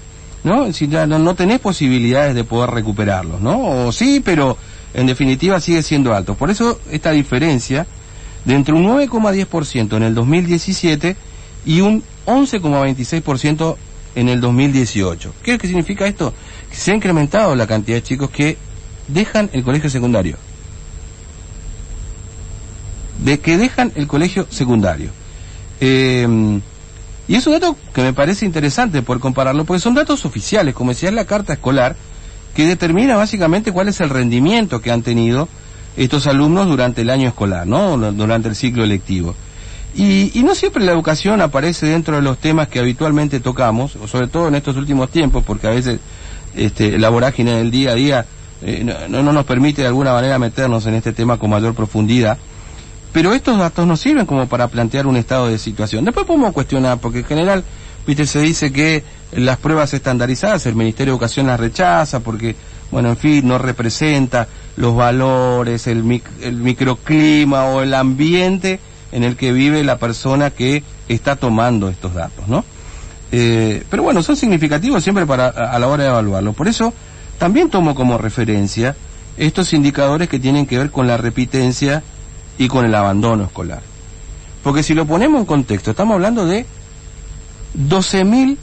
¿No? 0.44 0.74
Si 0.74 0.90
ya 0.90 1.08
no, 1.08 1.36
tenés 1.36 1.62
posibilidades 1.62 2.36
de 2.36 2.44
poder 2.44 2.72
recuperarlos, 2.72 3.40
¿no? 3.40 3.88
O 3.88 3.94
sí, 3.94 4.22
pero 4.26 4.58
en 4.94 5.08
definitiva 5.08 5.62
sigue 5.62 5.82
siendo 5.82 6.14
alto. 6.14 6.36
Por 6.36 6.52
eso 6.52 6.82
esta 6.92 7.12
diferencia 7.12 7.88
de 8.44 8.56
entre 8.56 8.74
un 8.74 8.86
9,10% 8.88 9.96
en 9.96 10.04
el 10.04 10.14
2017 10.16 11.16
y 11.66 11.80
un 11.80 12.04
11,26% 12.26 13.78
en 14.16 14.28
el 14.28 14.42
2018. 14.42 15.34
¿Qué 15.42 15.54
es 15.54 15.60
que 15.60 15.68
significa 15.68 16.06
esto? 16.06 16.34
Que 16.70 16.76
se 16.76 16.92
ha 16.92 16.96
incrementado 16.96 17.56
la 17.56 17.68
cantidad 17.68 17.96
de 17.96 18.04
chicos 18.04 18.30
que 18.32 18.58
dejan 19.08 19.50
el 19.54 19.64
colegio 19.64 19.90
secundario. 19.90 20.38
De 23.24 23.40
que 23.40 23.58
dejan 23.58 23.92
el 23.96 24.08
colegio 24.08 24.48
secundario. 24.50 25.10
Eh, 25.80 26.60
y 27.28 27.36
es 27.36 27.48
un 27.48 27.54
dato 27.54 27.76
que 27.94 28.04
me 28.04 28.14
parece 28.14 28.46
interesante 28.46 29.02
por 29.02 29.20
compararlo, 29.20 29.66
porque 29.66 29.82
son 29.82 29.96
datos 29.96 30.26
oficiales, 30.26 30.76
como 30.76 30.92
decía 30.92 31.12
la 31.12 31.26
carta 31.26 31.54
escolar, 31.54 31.96
que 32.54 32.66
determina 32.66 33.16
básicamente 33.16 33.72
cuál 33.72 33.88
es 33.88 34.00
el 34.00 34.10
rendimiento 34.10 34.82
que 34.82 34.92
han 34.92 35.02
tenido 35.02 35.50
estos 35.98 36.28
alumnos 36.28 36.68
durante 36.68 37.02
el 37.02 37.10
año 37.10 37.28
escolar, 37.28 37.66
¿no? 37.66 37.98
Durante 38.12 38.50
el 38.50 38.56
ciclo 38.56 38.84
electivo. 38.84 39.36
Y, 39.96 40.38
y, 40.38 40.44
no 40.44 40.56
siempre 40.56 40.84
la 40.84 40.92
educación 40.92 41.40
aparece 41.42 41.86
dentro 41.86 42.18
de 42.18 42.22
los 42.22 42.38
temas 42.38 42.68
que 42.68 42.80
habitualmente 42.80 43.40
tocamos, 43.40 43.98
sobre 44.08 44.28
todo 44.28 44.50
en 44.50 44.56
estos 44.56 44.76
últimos 44.76 45.10
tiempos, 45.10 45.44
porque 45.46 45.68
a 45.68 45.70
veces 45.70 46.00
este, 46.54 47.00
la 47.00 47.10
vorágine 47.10 47.56
del 47.58 47.72
día 47.72 47.92
a 47.92 47.96
día 47.96 48.26
eh, 48.68 48.84
no, 48.84 49.22
no, 49.22 49.32
nos 49.32 49.46
permite 49.46 49.84
de 49.84 49.88
alguna 49.88 50.12
manera 50.12 50.40
meternos 50.40 50.88
en 50.88 50.96
este 50.96 51.14
tema 51.14 51.38
con 51.38 51.52
mayor 51.52 51.76
profundidad. 51.76 52.38
Pero 53.14 53.32
estos 53.34 53.60
datos 53.60 53.86
nos 53.86 54.00
sirven 54.00 54.26
como 54.26 54.48
para 54.48 54.68
plantear 54.68 55.06
un 55.06 55.18
estado 55.18 55.48
de 55.48 55.60
situación. 55.60 56.04
Después 56.04 56.26
podemos 56.26 56.52
cuestionar, 56.52 56.98
porque 56.98 57.20
en 57.20 57.26
general, 57.26 57.64
viste, 58.08 58.26
se 58.26 58.42
dice 58.42 58.74
que 58.74 59.04
las 59.34 59.58
pruebas 59.58 59.94
estandarizadas, 59.94 60.66
el 60.66 60.76
Ministerio 60.76 61.14
de 61.14 61.18
Educación 61.18 61.46
las 61.46 61.60
rechaza 61.60 62.22
porque, 62.22 62.56
bueno, 62.90 63.10
en 63.10 63.18
fin, 63.18 63.48
no 63.48 63.60
representa 63.60 64.48
los 64.78 64.96
valores, 64.96 65.86
el, 65.86 66.22
el 66.42 66.56
microclima 66.58 67.66
o 67.66 67.84
el 67.84 67.94
ambiente 67.94 68.80
en 69.12 69.24
el 69.24 69.36
que 69.36 69.54
vive 69.54 69.84
la 69.84 70.00
persona 70.00 70.50
que 70.50 70.84
está 71.08 71.36
tomando 71.36 71.88
estos 71.88 72.16
datos, 72.16 72.48
¿no? 72.48 72.66
Eh, 73.32 73.84
pero 73.90 74.02
bueno, 74.02 74.24
son 74.24 74.36
significativos 74.36 75.04
siempre 75.04 75.26
para 75.26 75.50
a 75.50 75.78
la 75.78 75.88
hora 75.88 76.04
de 76.04 76.10
evaluarlo. 76.10 76.54
Por 76.54 76.68
eso, 76.68 76.94
también 77.38 77.70
tomo 77.70 77.96
como 77.96 78.18
referencia 78.18 78.96
estos 79.38 79.74
indicadores 79.74 80.30
que 80.30 80.40
tienen 80.40 80.66
que 80.66 80.78
ver 80.78 80.92
con 80.92 81.08
la 81.08 81.18
repitencia 81.18 82.04
y 82.58 82.68
con 82.68 82.86
el 82.86 82.96
abandono 82.96 83.44
escolar. 83.44 83.82
Porque 84.64 84.84
si 84.84 84.94
lo 84.94 85.06
ponemos 85.06 85.42
en 85.42 85.46
contexto, 85.46 85.92
estamos 85.92 86.16
hablando 86.16 86.46
de 86.46 86.66
12.000, 87.78 88.58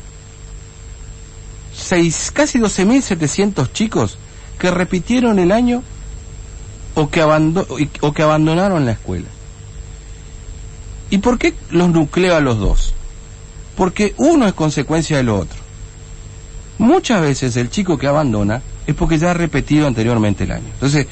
casi 2.33 2.59
12.700 2.59 3.73
chicos 3.73 4.19
que 4.59 4.71
repitieron 4.71 5.39
el 5.39 5.53
año 5.53 5.83
o 6.95 7.09
que, 7.09 7.23
o 7.23 8.13
que 8.13 8.23
abandonaron 8.23 8.85
la 8.85 8.93
escuela. 8.93 9.29
¿Y 11.11 11.19
por 11.19 11.39
qué 11.39 11.55
los 11.71 11.91
nucleo 11.91 12.35
a 12.37 12.41
los 12.41 12.59
dos? 12.59 12.95
Porque 13.77 14.15
uno 14.17 14.47
es 14.47 14.55
consecuencia 14.55 15.19
de 15.19 15.23
lo 15.23 15.39
otro. 15.39 15.62
Muchas 16.83 17.23
veces 17.23 17.57
el 17.57 17.71
chico 17.71 17.97
que 17.97 18.09
abandona 18.09 18.61
es 18.89 18.97
porque 18.97 19.17
ya 19.17 19.31
ha 19.31 19.35
repetido 19.35 19.87
anteriormente 19.87 20.43
el 20.43 20.51
año. 20.51 20.67
Entonces, 20.75 21.07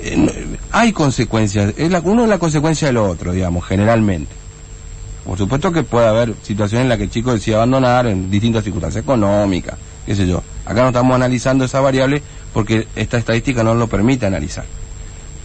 eh, 0.00 0.56
hay 0.70 0.92
consecuencias, 0.92 1.74
uno 2.04 2.22
es 2.22 2.28
la 2.28 2.38
consecuencia 2.38 2.86
de 2.86 2.94
lo 2.94 3.04
otro, 3.04 3.32
digamos, 3.32 3.66
generalmente. 3.66 4.30
Por 5.26 5.36
supuesto 5.36 5.72
que 5.72 5.82
puede 5.82 6.06
haber 6.06 6.34
situaciones 6.44 6.84
en 6.84 6.88
las 6.88 6.98
que 6.98 7.04
el 7.04 7.10
chico 7.10 7.32
decide 7.32 7.56
abandonar 7.56 8.06
en 8.06 8.30
distintas 8.30 8.62
circunstancias 8.62 9.02
económicas, 9.02 9.76
qué 10.06 10.14
sé 10.14 10.24
yo. 10.24 10.40
Acá 10.64 10.82
no 10.82 10.88
estamos 10.90 11.16
analizando 11.16 11.64
esa 11.64 11.80
variable 11.80 12.22
porque 12.54 12.86
esta 12.94 13.18
estadística 13.18 13.64
no 13.64 13.74
lo 13.74 13.88
permite 13.88 14.24
analizar. 14.24 14.66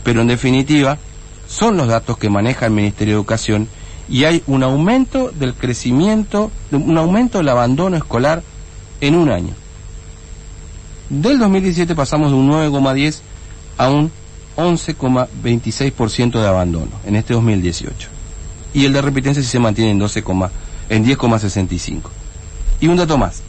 Pero 0.04 0.22
en 0.22 0.28
definitiva, 0.28 1.00
son 1.48 1.78
los 1.78 1.88
datos 1.88 2.20
que 2.20 2.30
maneja 2.30 2.68
el 2.68 2.74
Ministerio 2.74 3.16
de 3.16 3.18
Educación 3.22 3.68
y 4.08 4.26
hay 4.26 4.44
un 4.46 4.62
aumento 4.62 5.32
del 5.32 5.56
crecimiento, 5.56 6.52
un 6.72 6.96
aumento 6.96 7.40
del 7.40 7.50
abandono 7.50 7.98
escolar 7.98 8.44
en 9.02 9.16
un 9.16 9.32
año. 9.32 9.63
Del 11.10 11.40
2017 11.40 11.96
pasamos 11.96 12.32
de 12.32 12.38
un 12.38 12.50
9,10 12.50 13.20
a 13.78 13.90
un 13.90 14.12
11,26% 14.58 16.40
de 16.40 16.48
abandono 16.48 16.92
en 17.06 17.16
este 17.16 17.34
2018. 17.34 18.10
Y 18.74 18.86
el 18.86 18.94
de 18.94 19.02
repitencia 19.02 19.44
se 19.44 19.60
mantiene 19.60 19.92
en 19.92 20.00
12, 20.00 20.24
en 20.90 21.06
10,65. 21.06 22.02
Y 22.80 22.88
un 22.88 22.98
dato 22.98 23.18
más. 23.18 23.42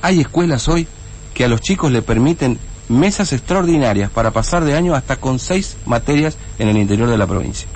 Hay 0.00 0.20
escuelas 0.20 0.68
hoy 0.68 0.86
que 1.34 1.44
a 1.44 1.48
los 1.48 1.60
chicos 1.60 1.90
le 1.90 2.02
permiten 2.02 2.58
mesas 2.88 3.32
extraordinarias 3.32 4.10
para 4.10 4.30
pasar 4.30 4.64
de 4.64 4.76
año 4.76 4.94
hasta 4.94 5.16
con 5.16 5.38
seis 5.38 5.76
materias 5.86 6.36
en 6.58 6.68
el 6.68 6.76
interior 6.76 7.08
de 7.08 7.18
la 7.18 7.26
provincia. 7.26 7.68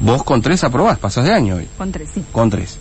Vos 0.00 0.22
con 0.24 0.42
tres 0.42 0.64
aprobás, 0.64 0.98
pasás 0.98 1.24
de 1.24 1.32
año 1.32 1.56
hoy. 1.56 1.68
Con 1.78 1.92
tres, 1.92 2.10
sí. 2.14 2.24
Con 2.32 2.50
tres. 2.50 2.78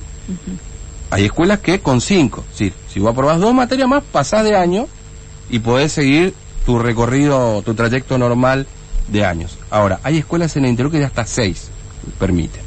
Hay 1.11 1.25
escuelas 1.25 1.59
que 1.59 1.81
con 1.81 1.99
cinco. 2.01 2.43
Sí, 2.53 2.73
si 2.89 2.99
vos 2.99 3.11
aprobás 3.11 3.39
dos 3.39 3.53
materias 3.53 3.87
más, 3.87 4.01
pasás 4.01 4.45
de 4.45 4.55
año 4.55 4.87
y 5.49 5.59
podés 5.59 5.91
seguir 5.91 6.33
tu 6.65 6.79
recorrido, 6.79 7.61
tu 7.63 7.73
trayecto 7.73 8.17
normal 8.17 8.65
de 9.09 9.25
años. 9.25 9.57
Ahora, 9.69 9.99
hay 10.03 10.17
escuelas 10.17 10.55
en 10.55 10.63
el 10.63 10.71
interior 10.71 10.91
que 10.91 10.99
de 10.99 11.05
hasta 11.05 11.25
seis 11.25 11.69
permiten. 12.17 12.61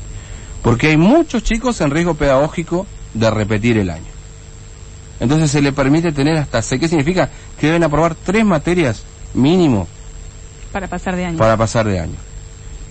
Porque 0.63 0.89
hay 0.89 0.97
muchos 0.99 1.43
chicos 1.43 1.81
en 1.81 1.91
riesgo 1.91 2.15
pedagógico 2.15 2.87
de 3.15 3.31
repetir 3.31 3.79
el 3.79 3.89
año. 3.91 4.13
Entonces 5.21 5.51
se 5.51 5.63
le 5.63 5.73
permite 5.73 6.13
tener 6.13 6.37
hasta 6.37 6.61
seis. 6.61 6.81
¿Qué 6.81 6.89
significa? 6.89 7.31
Que 7.59 7.69
deben 7.69 7.85
aprobar 7.85 8.15
tres 8.15 8.45
materias 8.45 9.05
mínimo. 9.33 9.89
Para 10.71 10.87
pasar 10.87 11.17
de 11.17 11.25
año. 11.25 11.39
Para 11.39 11.57
pasar 11.57 11.87
de 11.87 11.99
año. 11.99 12.17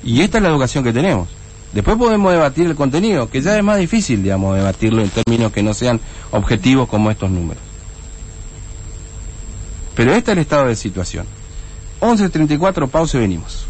Y 0.04 0.22
esta 0.22 0.38
es 0.38 0.44
la 0.44 0.50
educación 0.50 0.84
que 0.84 0.94
tenemos. 0.94 1.30
Después 1.74 1.98
podemos 1.98 2.32
debatir 2.32 2.68
el 2.68 2.76
contenido, 2.76 3.30
que 3.30 3.42
ya 3.42 3.58
es 3.58 3.64
más 3.64 3.80
difícil, 3.80 4.22
digamos, 4.22 4.56
debatirlo 4.56 5.02
en 5.02 5.10
términos 5.10 5.52
que 5.52 5.64
no 5.64 5.74
sean 5.74 6.00
objetivos 6.32 6.88
como 6.88 7.10
estos 7.10 7.32
números. 7.32 7.64
Pero 9.96 10.14
este 10.14 10.32
es 10.32 10.38
el 10.38 10.42
estado 10.42 10.68
de 10.68 10.76
situación. 10.76 11.26
11.34, 12.00 12.88
pausa 12.90 13.18
y 13.18 13.22
venimos. 13.22 13.66